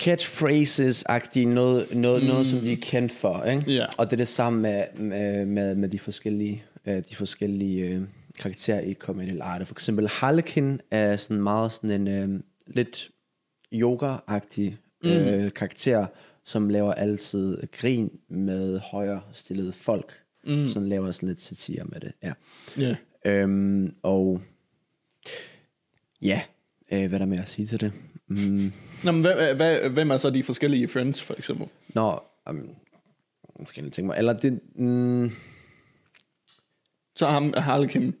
[0.00, 2.28] catchphrases-agtige, noget, noget, mm.
[2.28, 3.72] noget, som de er kendt for, ikke?
[3.72, 3.86] Ja.
[3.98, 8.02] Og det er det samme med, med, med, med de forskellige, øh, de forskellige øh,
[8.38, 9.66] karakterer i Comedy Arte.
[9.66, 13.10] For eksempel Harlequin er sådan meget sådan en øh, lidt
[13.74, 16.06] yoga-agtig øh, karakter,
[16.44, 20.12] som laver altid grin med højere stillede folk.
[20.46, 20.68] Mm.
[20.68, 22.32] Sådan laver sådan lidt satire med det, ja.
[22.78, 22.96] Ja.
[23.24, 24.40] Øhm, og
[26.22, 26.42] ja,
[26.92, 27.92] øh, hvad er der med at sige til det?
[28.28, 28.72] Mm,
[29.04, 31.66] Nå, men hvad, hvad, hvem er så de forskellige friends, for eksempel?
[31.94, 32.20] nå,
[32.50, 32.70] um,
[33.66, 35.30] skal jeg tænke mig, eller det, mm,
[37.16, 38.14] Så ham Harlequin,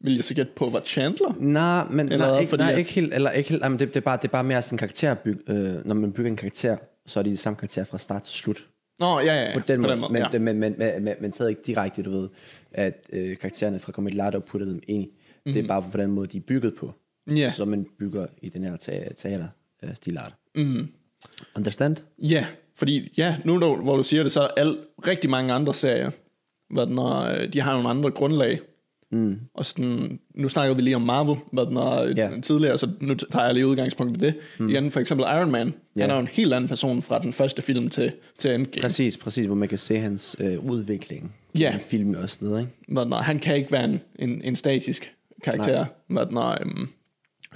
[0.00, 1.34] vil jeg så gætte på, var Chandler?
[1.38, 3.88] nej, men Eller nej, ikke, fordi nej, at- ikke helt, eller ikke helt, jamen, det,
[3.88, 6.36] det, er bare, det er bare mere sådan en karakterbyg, øh, når man bygger en
[6.36, 6.76] karakter,
[7.06, 8.66] så er de de samme karakter fra start til slut.
[9.00, 9.58] Nå, ja, ja, ja.
[9.58, 10.28] På den måde, men, ja.
[10.32, 12.28] men, men, men, men, men, men taget ikke direkte, du ved,
[12.72, 15.06] at øh, karaktererne fra Comedy Larte og putter dem ind i.
[15.06, 15.52] Mm-hmm.
[15.52, 16.94] Det er bare på den måde, de er bygget på.
[17.36, 17.52] Ja.
[17.56, 19.48] Så man bygger i den her te- teater
[19.82, 20.34] øh, stilart.
[20.54, 20.88] Mm.
[21.56, 21.96] Understand?
[22.18, 22.46] Ja,
[22.76, 26.10] fordi ja, nu hvor du siger det, så er al, rigtig mange andre serier,
[26.74, 28.60] hvad den øh, de har nogle andre grundlag.
[29.12, 29.36] Mm.
[29.54, 32.42] Og sådan, nu snakker vi lige om Marvel, hvad den er yeah.
[32.42, 34.34] tidligere, så nu tager jeg lige udgangspunkt i det.
[34.58, 34.68] Mm.
[34.68, 35.74] Igen, for eksempel Iron Man, yeah.
[36.00, 38.82] han er jo en helt anden person fra den første film til, til Endgame.
[38.82, 41.34] Præcis, præcis, hvor man kan se hans øh, udvikling.
[41.58, 41.76] Ja.
[41.76, 42.72] I film og sådan noget, ikke?
[42.88, 45.84] Hvad den er, han kan ikke være en, en, en statisk karakter.
[46.08, 46.88] Hvad den er, øhm,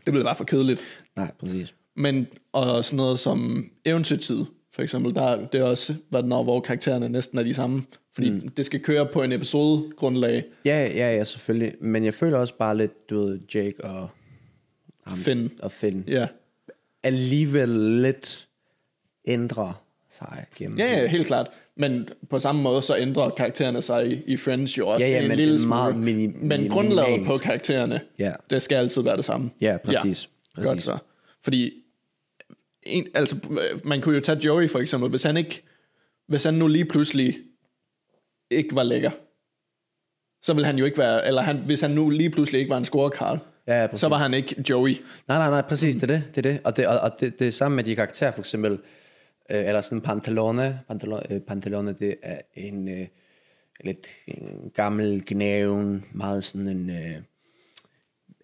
[0.04, 0.80] det bliver bare for kedeligt.
[1.16, 1.74] Nej, præcis.
[1.96, 4.44] Men og sådan noget som eventyrtid,
[4.74, 7.82] for eksempel, der, det er også, hvad den er, hvor karaktererne næsten er de samme.
[8.14, 8.48] Fordi mm.
[8.48, 10.44] det skal køre på en episode grundlag.
[10.64, 11.72] Ja, ja, ja, selvfølgelig.
[11.80, 14.08] Men jeg føler også bare lidt, du ved, Jake og,
[15.06, 15.50] ham, Finn.
[15.62, 16.28] og Finn Ja.
[17.02, 17.68] alligevel
[18.02, 18.48] lidt
[19.26, 20.78] ændrer sig gennem.
[20.78, 21.48] ja, ja, helt klart.
[21.76, 25.22] Men på samme måde, så ændrer karaktererne sig i, i Friends jo også Ja, ja,
[25.22, 25.68] en men lille smule.
[25.68, 28.32] meget mini- men grundlaget på karaktererne, Ja.
[28.50, 29.50] det skal altid være det samme.
[29.60, 30.28] Ja, præcis.
[30.54, 30.68] præcis.
[30.68, 30.98] Godt så.
[31.42, 31.72] Fordi,
[32.86, 33.36] en, altså,
[33.84, 35.62] man kunne jo tage Joey for eksempel, hvis han ikke,
[36.28, 37.38] hvis han nu lige pludselig
[38.50, 39.10] ikke var lækker,
[40.42, 42.78] så ville han jo ikke være, eller han, hvis han nu lige pludselig ikke var
[42.78, 44.00] en scorekarl, Ja, ja, præcis.
[44.00, 44.90] så var han ikke Joey.
[45.28, 46.60] Nej, nej, nej, præcis, det er det, det er det.
[46.64, 48.72] Og det, og, og det, det er samme med de karakterer, for eksempel,
[49.50, 53.06] øh, eller sådan Pantalone, Pantalone, øh, Pantalone det er en øh,
[53.84, 57.16] lidt en gammel gnæven, meget sådan en, øh,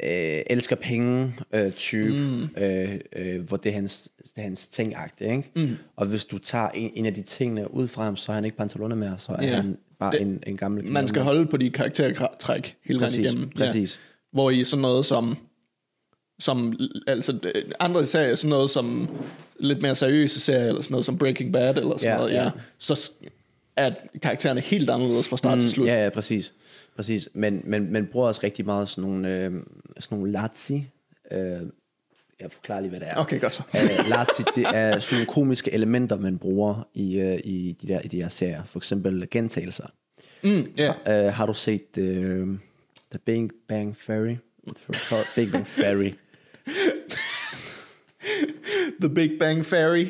[0.02, 2.62] øh, elsker penge øh, type, mm.
[2.62, 5.50] øh, øh, hvor det er hans, det er hans ting ikke?
[5.56, 5.68] Mm.
[5.96, 8.44] Og hvis du tager en, en af de tingene ud fra ham, så er han
[8.44, 9.54] ikke Pantalone mere, så er Ja.
[9.56, 13.48] han bare Det- en, en gammel Man skal holde på de karaktertræk hele vejen igennem.
[13.48, 13.98] præcis.
[14.32, 15.36] Hvor i sådan noget som,
[16.38, 19.08] som altså øh, andre serier, sådan noget som
[19.60, 22.42] lidt mere seriøse serier, eller sådan noget som Breaking Bad, eller sådan Ja, noget, ja,
[22.44, 22.50] ja.
[22.78, 23.10] så
[23.70, 23.90] s- er
[24.22, 25.86] karaktererne helt anderledes fra start mm, til slut.
[25.86, 26.52] Ja, ja, præcis.
[26.96, 27.28] præcis.
[27.34, 29.52] Men, men, men bruger også rigtig meget sådan nogle, øh,
[30.00, 30.86] sådan nogle lazzi.
[31.32, 31.60] Øh,
[32.40, 33.16] jeg forklarer lige, hvad det er.
[33.20, 33.62] Okay, godt så.
[34.08, 38.08] Lazzi, det er sådan nogle komiske elementer, man bruger i, uh, i, de der, i
[38.08, 38.64] de her serier.
[38.64, 39.86] For eksempel gentagelser.
[40.44, 41.26] Mm, ja.
[41.28, 42.04] Uh, har du set uh,
[43.10, 44.36] The Big Bang Theory?
[45.36, 46.12] Big Bang Theory.
[49.00, 50.06] The Big Bang Theory.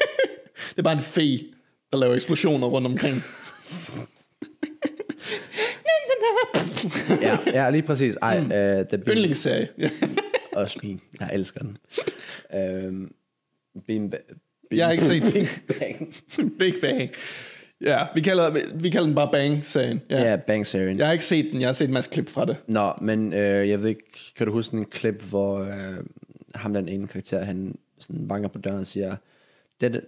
[0.70, 1.38] det er bare en fe,
[1.92, 3.22] der laver eksplosioner rundt omkring.
[7.22, 8.16] ja, ja, lige præcis.
[8.22, 8.48] Ej, uh,
[8.86, 9.68] The Big Yndlingsserie.
[9.78, 9.90] Ja.
[10.52, 11.00] Også min.
[11.20, 11.78] Jeg elsker den.
[12.54, 13.08] Uh,
[13.86, 14.10] Big,
[14.70, 16.14] Jeg har ikke set Big Bang.
[16.58, 17.10] Big Bang.
[17.80, 20.00] Ja, vi kalder, vi kalder den bare Bang-serien.
[20.10, 20.30] Ja.
[20.30, 20.98] Ja, Bang Serien.
[20.98, 22.56] Jeg har ikke set den, jeg har set en masse klip fra det.
[22.66, 25.96] Nå, men øh, jeg ved ikke, kan du huske en klip, hvor øh,
[26.54, 29.16] ham den ene karakter, han sådan banker på døren og siger,
[29.80, 30.04] det,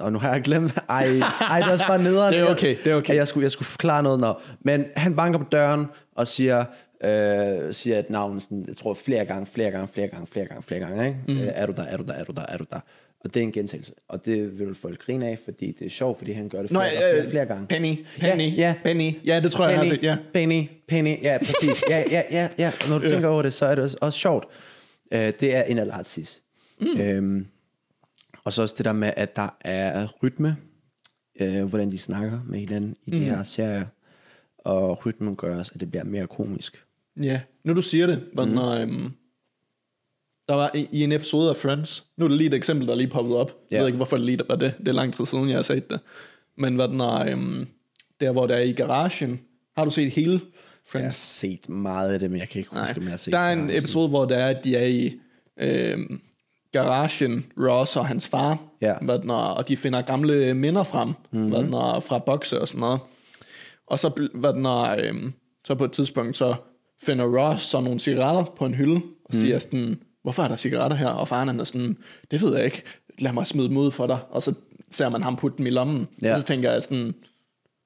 [0.00, 1.06] Nå, nu har jeg glemt, ej,
[1.50, 2.32] ej, det er også bare nederen.
[2.34, 3.08] Det er okay, det er okay.
[3.08, 4.34] Jeg, jeg, skulle, jeg skulle forklare noget, nå.
[4.60, 5.86] Men han banker på døren
[6.16, 6.64] og siger,
[7.04, 10.62] øh, siger et navn, sådan, jeg tror flere gange, flere gange, flere gange, flere gange,
[10.62, 11.18] flere gange, ikke?
[11.28, 11.38] Mm.
[11.38, 12.80] Øh, er du der, er du der, er du der, er du der?
[13.24, 13.92] Og det er en gentagelse.
[14.08, 16.80] Og det vil folk grine af, fordi det er sjovt, fordi han gør det Nå,
[16.80, 17.66] flere, flere, øh, flere, flere gange.
[17.66, 18.74] Penny, Penny, Ja, ja.
[18.84, 19.26] Penny.
[19.26, 20.02] Ja, det tror jeg, jeg har set.
[20.02, 20.16] Ja.
[20.32, 21.84] Penny, Penny, ja, præcis.
[21.88, 22.70] Ja, ja, ja, ja.
[22.82, 24.44] Og når du tænker over det, så er det også, også sjovt.
[25.14, 26.42] Uh, det er en af Lazis.
[26.80, 27.00] Mm.
[27.00, 27.46] Øhm,
[28.44, 30.56] og så også det der med, at der er rytme,
[31.40, 33.24] uh, hvordan de snakker med hinanden i de Mm.
[33.24, 33.86] her serier.
[34.58, 36.84] Og rytmen gør også, at det bliver mere komisk.
[37.22, 38.50] Ja, nu du siger det, var mm.
[38.50, 39.12] når, øhm,
[40.48, 42.94] der var i, i en episode af Friends, nu er det lige et eksempel, der
[42.94, 43.48] lige poppet op.
[43.70, 43.78] Jeg Ja.
[43.80, 44.74] ved ikke, hvorfor det lige var det.
[44.78, 46.00] Det er lang tid siden, jeg har set det.
[46.56, 47.66] Men hvad den er, øhm,
[48.20, 49.40] der hvor der er i garagen,
[49.76, 51.16] har du set hele Jeg har Friends?
[51.16, 53.52] set meget af det, men jeg kan ikke huske, om jeg har set der er
[53.52, 55.12] en episode, hvor der er, at de er i
[55.56, 56.20] øhm,
[56.72, 58.94] garagen, Ross og hans far, Ja.
[59.02, 61.48] hvad den er, og de finder gamle minder frem, mm-hmm.
[61.48, 63.00] hvad den er, fra bokse og sådan noget.
[63.86, 65.32] Og så, hvad den er, øhm,
[65.64, 66.54] så på et tidspunkt, så
[67.02, 70.96] finder Ross så nogle cigaretter på en hylde, og siger sådan, hvorfor er der cigaretter
[70.96, 71.08] her?
[71.08, 71.96] Og faren han er sådan,
[72.30, 72.82] det ved jeg ikke,
[73.18, 74.18] lad mig smide dem ud for dig.
[74.30, 74.54] Og så
[74.90, 76.32] ser man ham putte dem i lommen, Ja.
[76.32, 77.14] og så tænker jeg sådan,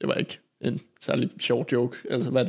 [0.00, 1.96] det var ikke en særlig sjov joke.
[2.10, 2.46] Altså, hvad,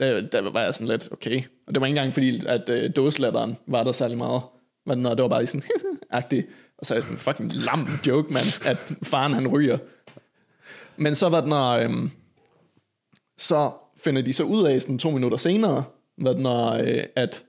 [0.00, 1.42] der, der var jeg sådan lidt, okay.
[1.66, 4.42] Og det var ikke engang fordi, at øh, dåselatteren var der særlig meget.
[4.88, 5.62] Men det var bare sådan,
[6.10, 6.46] agtigt.
[6.78, 9.78] Og så er jeg sådan, fucking lam joke, mand, at faren han ryger.
[10.96, 12.10] Men så var det, når, øhm,
[13.38, 15.84] så finder de så ud af sådan to minutter senere,
[16.16, 17.44] hvad det, når, øh, at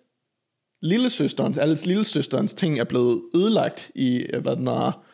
[0.81, 5.05] lillesøsterens, alles lillesøsterens ting er blevet ødelagt i, øh, hvad det, når,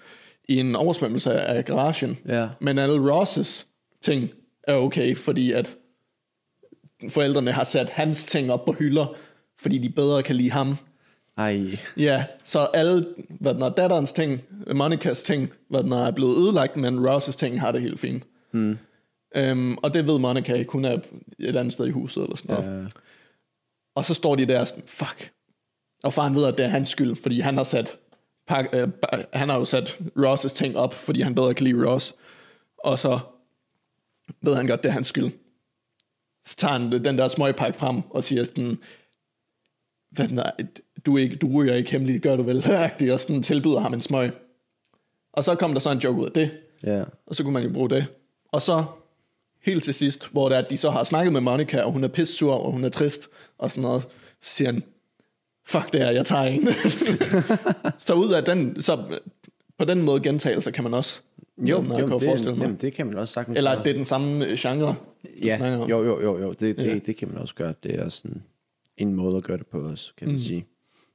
[0.48, 2.18] i en oversvømmelse af garagen.
[2.28, 2.50] Ja.
[2.60, 3.68] Men alle Rosses
[4.02, 4.30] ting
[4.64, 5.78] er okay, fordi at
[7.10, 9.16] forældrene har sat hans ting op på hylder,
[9.62, 10.78] fordi de bedre kan lide ham.
[11.38, 13.08] Ej, Ja, så alle,
[13.40, 14.42] hvad den er, datterens ting,
[14.76, 18.24] Monikas ting, hvad den er, er blevet ødelagt, men Rosses ting har det helt fint.
[18.52, 18.78] Mm.
[19.36, 21.00] Øhm, og det ved Monica ikke, hun er
[21.40, 22.84] et andet sted i huset eller sådan noget.
[22.84, 22.90] øh,
[23.96, 25.32] Og så står de der sådan, fuck.
[26.04, 27.98] Og faren ved, at det er hans skyld, fordi han har sat,
[28.48, 28.88] pak, øh,
[29.34, 32.16] han har jo sat Ross' ting op, fordi han bedre kan lide Ross.
[32.84, 33.20] Og så
[34.42, 35.32] ved han godt, det er hans skyld.
[36.44, 38.78] Så tager han den der smøgpakke frem og siger sådan,
[40.12, 40.52] hvad den er,
[41.06, 42.58] du, ikke, du ryger ikke hemmeligt, gør du vel?
[43.14, 44.32] Og sådan tilbyder ham en smøg.
[45.34, 46.52] Og så kom der så en joke ud af det,
[46.84, 47.04] ja.
[47.28, 48.06] og så kunne man jo bruge det.
[48.52, 48.84] Og så
[49.62, 52.04] helt til sidst, hvor det er, at de så har snakket med Monica, og hun
[52.04, 54.08] er pisse sur, og hun er trist, og sådan noget, så
[54.42, 54.84] siger han,
[55.66, 56.68] fuck det her, jeg tager en.
[58.08, 59.20] så ud af den, så
[59.78, 61.22] på den måde gentagelser kan man også.
[61.58, 62.62] Jo, den, jo kan det, forestille mig.
[62.64, 64.96] jamen, det kan man også sagtens Eller at det er den samme øh, genre.
[65.44, 66.52] Ja, jo, jo, jo, jo.
[66.52, 67.00] Det, det, Ja.
[67.06, 67.74] det kan man også gøre.
[67.84, 68.44] Det er også sådan
[68.98, 70.66] en måde at gøre det på også, kan man sige.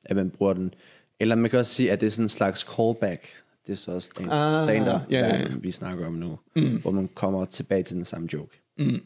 [0.04, 0.74] At man bruger den.
[1.20, 3.26] Eller man kan også sige, at det er sådan en slags callback
[3.66, 5.48] Det er så stand, Ah, stand-up, ja, ja, ja.
[5.48, 6.38] hvor vi snakker om nu.
[6.56, 6.80] Mm.
[6.80, 8.62] Hvor man kommer tilbage til den samme joke.
[8.78, 9.00] Mm.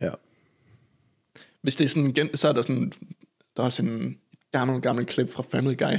[0.00, 0.10] Ja.
[1.62, 2.92] Hvis det er sådan, så er der sådan,
[3.56, 4.16] der er sådan,
[4.52, 5.96] der er nogle gamle klip fra Family Guy,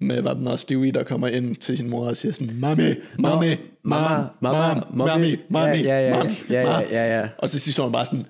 [0.00, 2.82] med hvad den er, Stewie, der kommer ind til sin mor og siger sådan, Mami,
[3.18, 7.28] mami, mama, mama, mami, mami, ja, ja, ja, mami, ja, ja, mami." ja, ja.
[7.38, 8.26] Og så siger hun bare sådan,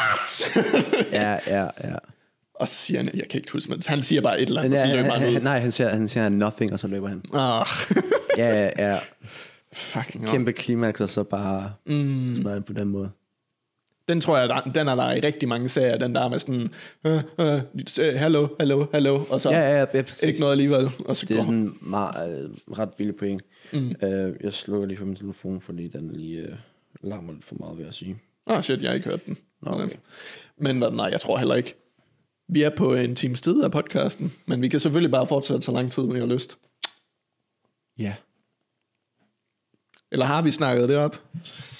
[0.00, 0.56] what?
[1.12, 1.94] Ja, ja, ja.
[2.60, 4.80] Og så siger han, jeg kan ikke huske, men han siger bare et eller andet,
[4.80, 5.40] og så ja, løber han, han ud.
[5.40, 7.22] nej, han siger, han siger nothing, og så løber han.
[7.34, 7.66] Ah,
[8.38, 8.98] Ja, ja, ja.
[9.72, 10.26] fucking.
[10.26, 12.36] Kæmpe klimaks, og så bare mm.
[12.40, 13.10] smadret på den måde.
[14.08, 16.70] Den tror jeg, der, den er der i rigtig mange serier, den der med sådan,
[17.06, 21.26] øh, øh, hallo, hallo, hallo, og så Ja, ja, ja, ikke noget alligevel, og så
[21.26, 23.42] Det er sådan meget, øh, ret billig point.
[23.72, 23.94] Mm.
[24.02, 26.54] Øh, jeg slukker lige for min telefon, fordi den lige øh,
[27.02, 28.16] larmer lidt for meget, vil jeg sige.
[28.46, 29.36] Ah, shit, jeg har ikke hørt den.
[29.62, 29.96] okay.
[30.58, 31.74] Men nej, jeg tror heller ikke.
[32.48, 35.72] Vi er på en times tid af podcasten, men vi kan selvfølgelig bare fortsætte så
[35.72, 36.58] lang tid, vi har lyst.
[37.98, 38.14] Ja.
[40.12, 41.22] Eller har vi snakket det op?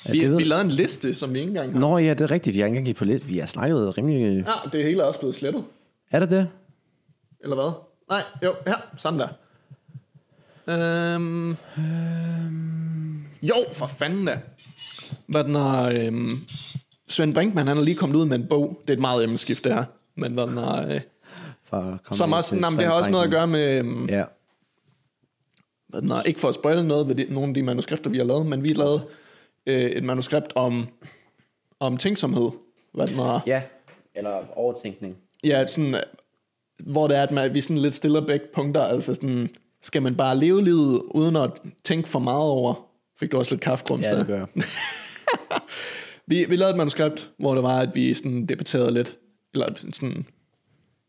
[0.06, 1.80] ja Vi, det vi lavede en liste, som vi ikke engang har.
[1.80, 2.54] Nå ja, det er rigtigt.
[2.54, 3.28] Vi har ikke engang på lidt.
[3.28, 4.44] Vi har snakket rimelig...
[4.46, 5.64] Ja, det hele er også blevet slettet.
[6.10, 6.48] Er det det?
[7.40, 7.72] Eller hvad?
[8.08, 9.28] Nej, jo, her, sådan der.
[10.68, 11.56] Øhm,
[13.42, 14.40] jo, for fanden da.
[15.26, 16.38] Hvad den er, øhm,
[17.08, 18.82] Svend Brinkmann, han er lige kommet ud med en bog.
[18.82, 19.84] Det er et meget emneskift, det her.
[20.18, 21.00] Men den er, øh,
[22.12, 24.24] som også, nej, det har også noget at gøre med, øhm, Ja.
[25.88, 28.18] hvad den er, ikke for at spoile noget ved de, nogle af de manuskripter, vi
[28.18, 29.02] har lavet, men vi har lavet
[29.66, 30.86] øh, et manuskript om,
[31.80, 32.50] om tænksomhed.
[32.94, 33.62] Hvad den er, Ja.
[34.14, 35.16] Eller overtænkning.
[35.44, 36.00] ja, sådan, øh,
[36.86, 39.48] hvor det er, at man, vi sådan lidt stiller begge punkter, altså sådan,
[39.82, 41.50] skal man bare leve livet, uden at
[41.84, 42.74] tænke for meget over?
[43.20, 44.18] Fik du også lidt kaffegrums Ja, der?
[44.18, 44.46] det gør.
[46.26, 49.16] Vi, vi lavede et manuskript, hvor det var, at vi sådan debatterede lidt,
[49.54, 50.26] eller sådan,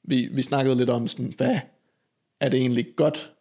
[0.03, 1.59] vi, vi snakkede lidt om sådan, hvad
[2.39, 3.33] er det egentlig godt,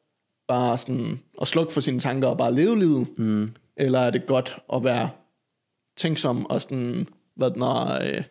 [0.48, 3.54] bare sådan at slukke for sine tanker og bare leve livet, mm.
[3.76, 5.10] eller er det godt at være
[5.96, 8.24] tænksom og sådan, hvad er, øh,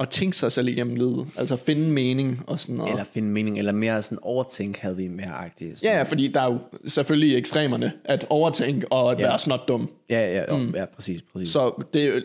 [0.00, 2.90] at tænke sig selv igennem livet, altså finde mening og sådan noget.
[2.90, 5.82] Eller finde mening, eller mere sådan overtænk havde vi mere agtigt.
[5.82, 9.26] Ja, ja, fordi der er jo selvfølgelig ekstremerne, at overtænke og at Ja.
[9.28, 9.90] være snot dum.
[10.10, 10.74] ja, ja, mm.
[10.74, 11.48] ja, præcis, præcis.
[11.48, 12.20] Så det er jo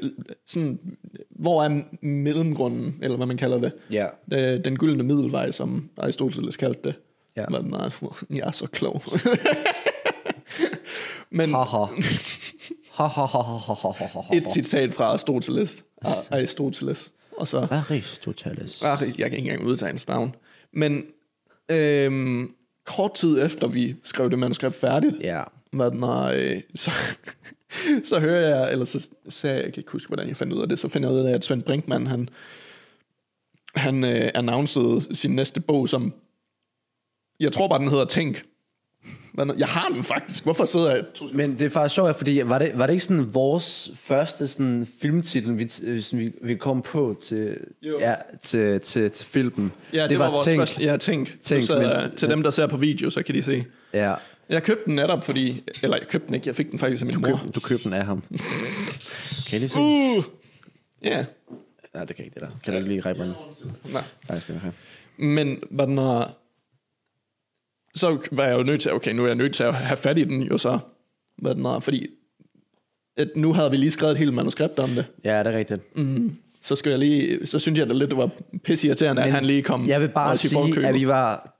[0.47, 0.79] sådan,
[1.29, 3.71] hvor er mellemgrunden, eller hvad man kalder det?
[3.91, 4.05] Ja.
[4.33, 6.95] Øh, Den gyldne middelvej, som Aristoteles kaldte det.
[7.37, 7.45] Ja.
[7.45, 8.17] Den er.
[8.29, 9.01] Jeg er så klog.
[11.31, 11.85] Men Haha.
[12.93, 14.35] Haha.
[14.37, 15.83] et citat fra Aristoteles.
[16.01, 17.11] Ar- Aristoteles.
[17.39, 18.83] Og så, Aristoteles.
[18.83, 20.35] ah, jeg kan ikke engang udtale hans navn.
[20.73, 21.05] Men
[21.71, 22.53] øhm,
[22.85, 25.43] kort tid efter vi skrev det manuskript færdigt, Ja.
[25.71, 26.91] hvad den er, øh, så,
[28.09, 30.61] så hører jeg, eller så sagde jeg, jeg kan ikke huske, hvordan jeg fandt ud
[30.61, 32.29] af det, så finder jeg ud af, at Svend Brinkmann, han,
[33.75, 36.13] han øh, annoncerede sin næste bog som,
[37.39, 38.43] jeg tror bare, den hedder Tænk.
[39.33, 40.43] Men Jeg har den faktisk.
[40.43, 41.03] Hvorfor sidder jeg...
[41.33, 44.87] Men det er faktisk sjovt, fordi var det, var det ikke sådan vores første sådan
[45.01, 47.57] filmtitel, vi, øh, sådan, vi, vi kom på til,
[47.87, 47.99] Jo.
[47.99, 49.71] ja, til, til, til filmen?
[49.93, 50.59] Ja, det, det var, var vores Tænk.
[50.59, 50.83] første...
[50.83, 51.41] Ja, Tænk.
[51.41, 53.65] Tænk, så, men- til dem, der ser på video, så kan de se.
[53.93, 54.13] Ja,
[54.49, 55.63] Jeg købte den netop, fordi...
[55.83, 57.41] Eller jeg købte den ikke, jeg fik den faktisk af min du, mor.
[57.45, 58.23] køb, du købte den af ham.
[59.49, 59.77] kan lige se?
[59.79, 60.23] Uh!
[61.03, 61.25] Ja.
[61.95, 62.49] Ja, det kan ikke det der.
[62.63, 63.33] Kan du ikke lige ræbe mig?
[63.93, 64.03] Nej.
[64.27, 64.73] Tak skal du have.
[65.17, 66.33] Men hvad den er,
[67.99, 70.17] så var jeg jo nødt til, okay, nu er jeg nødt til at have fat
[70.17, 70.79] i den jo så,
[71.37, 72.07] hvad den er, fordi
[73.17, 75.97] at nu havde vi lige skrevet et helt manuskript om det, Ja, det er rigtigt.
[75.97, 76.35] Mm.
[76.61, 78.29] så skal jeg lige, så synes jeg da lidt, det var
[78.63, 80.85] pisseirriterende, at han lige kom Jeg vil bare sige, forkøbet.
[80.87, 81.55] at vi var,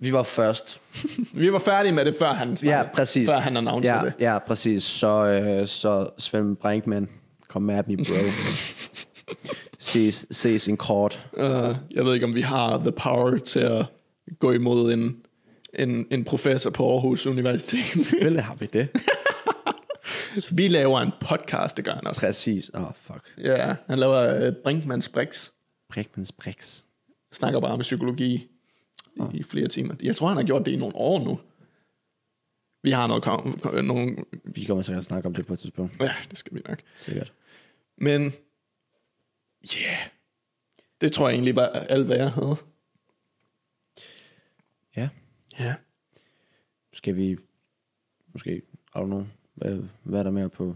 [0.00, 0.80] vi var først.
[1.42, 3.28] vi var færdige med det, før han, Ja, præcis.
[3.28, 4.32] før han annoncerede Ja, det.
[4.32, 4.82] ja, præcis.
[4.82, 7.08] Så, øh, så Svend Brinkmann,
[7.48, 8.02] kom at me, bro.
[9.78, 11.26] ses, ses en kort.
[11.32, 11.42] Uh,
[11.94, 13.86] jeg ved ikke, om vi har the power til at
[14.38, 15.16] gå imod en,
[15.74, 17.84] en, en professor på Aarhus Universitet.
[18.08, 18.88] Selvfølgelig har vi det.
[20.58, 22.20] vi laver en podcast, det gør han også.
[22.20, 22.70] Præcis.
[22.74, 23.34] Åh, oh, fuck.
[23.38, 25.50] Ja, han laver uh, Brinkmanns Brix.
[25.88, 26.82] Brinkmanns Brix.
[27.32, 28.50] snakker bare med psykologi
[29.16, 29.94] i, i flere timer.
[30.02, 31.40] Jeg tror, han har gjort det i nogle år nu.
[32.82, 34.16] Vi har noget, kom, kom, nogle...
[34.44, 36.00] Vi kommer sikkert snakke om det på et tidspunkt.
[36.00, 36.78] Ja, det skal vi nok.
[36.96, 37.32] Sikkert.
[37.98, 38.22] Men,
[39.64, 39.98] ja, yeah,
[41.00, 42.56] det tror jeg egentlig var alt, hvad jeg havde.
[45.60, 45.74] Ja.
[46.92, 47.36] Skal vi...
[48.32, 48.56] Måske...
[48.56, 49.26] I don't know.
[49.54, 50.74] Hvad, hvad er der mere på...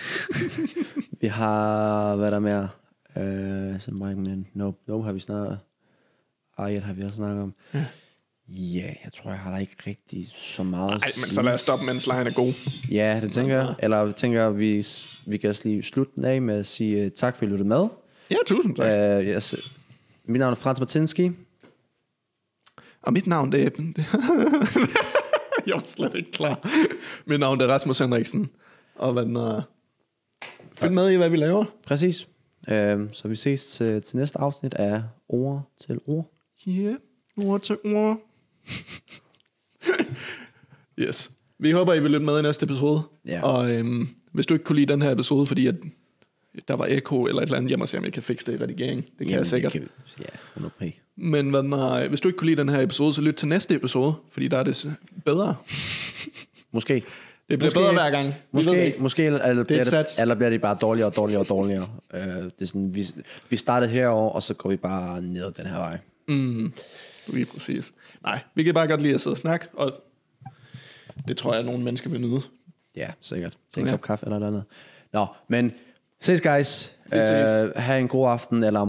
[1.20, 2.16] vi har...
[2.16, 2.68] Hvad er der mere?
[3.16, 4.46] Øh, som Brinkmann.
[4.54, 4.78] Nope.
[4.86, 5.58] Nope har vi snakket...
[6.56, 7.54] Ariel har vi også snakket om.
[7.74, 7.86] Ja.
[8.48, 11.52] Ja, jeg tror, jeg har da ikke rigtig så meget at Ej, men så lad
[11.54, 12.52] os stoppe, mens lejen er god.
[12.90, 13.74] Ja, det tænker jeg.
[13.78, 14.86] Eller jeg tænker, vi,
[15.26, 17.50] vi kan også lige slutte den af med at sige uh, tak, for at I
[17.50, 17.88] lyttede med.
[18.30, 19.20] Ja, tusind tak.
[19.20, 19.54] Uh, yes.
[20.24, 21.30] Mit navn er Frans Martinski.
[23.04, 23.68] Og mit navn, det er...
[23.68, 23.96] Det,
[25.66, 26.68] jeg var slet ikke klar.
[27.26, 28.50] Mit navn er Rasmus Henriksen.
[28.94, 29.62] Og hvad den er...
[30.74, 31.64] Følg med i, hvad vi laver.
[31.86, 32.28] Præcis.
[32.68, 36.30] Øhm, så vi ses til, til næste afsnit af Ord til Ord.
[36.68, 36.96] Yeah.
[37.36, 38.18] ord til ord.
[40.98, 41.32] yes.
[41.58, 43.02] Vi håber, I vil lytte med i næste episode.
[43.26, 43.42] Ja.
[43.42, 45.74] Og øhm, hvis du ikke kunne lide den her episode, fordi at
[46.68, 48.60] der var ekko eller et eller andet, jeg må se, om jeg kan fikse det
[48.60, 49.02] i redigering.
[49.04, 49.72] Det kan Jamen, jeg sikkert.
[49.72, 49.88] Kan
[50.20, 50.24] ja,
[50.56, 50.82] 100 p.
[51.16, 53.74] Men hvad, når, hvis du ikke kunne lide den her episode, så lyt til næste
[53.74, 54.92] episode, fordi der er det
[55.24, 55.56] bedre.
[56.72, 56.94] Måske.
[56.94, 57.04] Det
[57.58, 58.26] bliver Måske- bedre hver gang.
[58.26, 58.98] Vi ved det Måske, ikke.
[59.02, 61.88] måske eller, er bliver et det, eller bliver det bare dårligere og dårligere og dårligere.
[62.14, 63.06] Uh, det er sådan, vi,
[63.50, 65.98] vi startede herover og så går vi bare ned den her vej.
[66.28, 66.72] Mm,
[67.26, 67.94] lige præcis.
[68.22, 69.92] Nej, vi kan bare godt lide at sidde og snakke, og
[71.28, 72.40] det tror jeg, at nogle mennesker vil nyde.
[72.96, 73.56] Ja, sikkert.
[73.70, 73.92] Det er en Ja.
[73.92, 74.64] kop kaffe eller noget andet.
[75.12, 75.72] Nå, men
[76.24, 76.90] ses guys.
[77.12, 77.62] Vi ses.
[77.62, 78.80] Uh, ha' en god aften, eller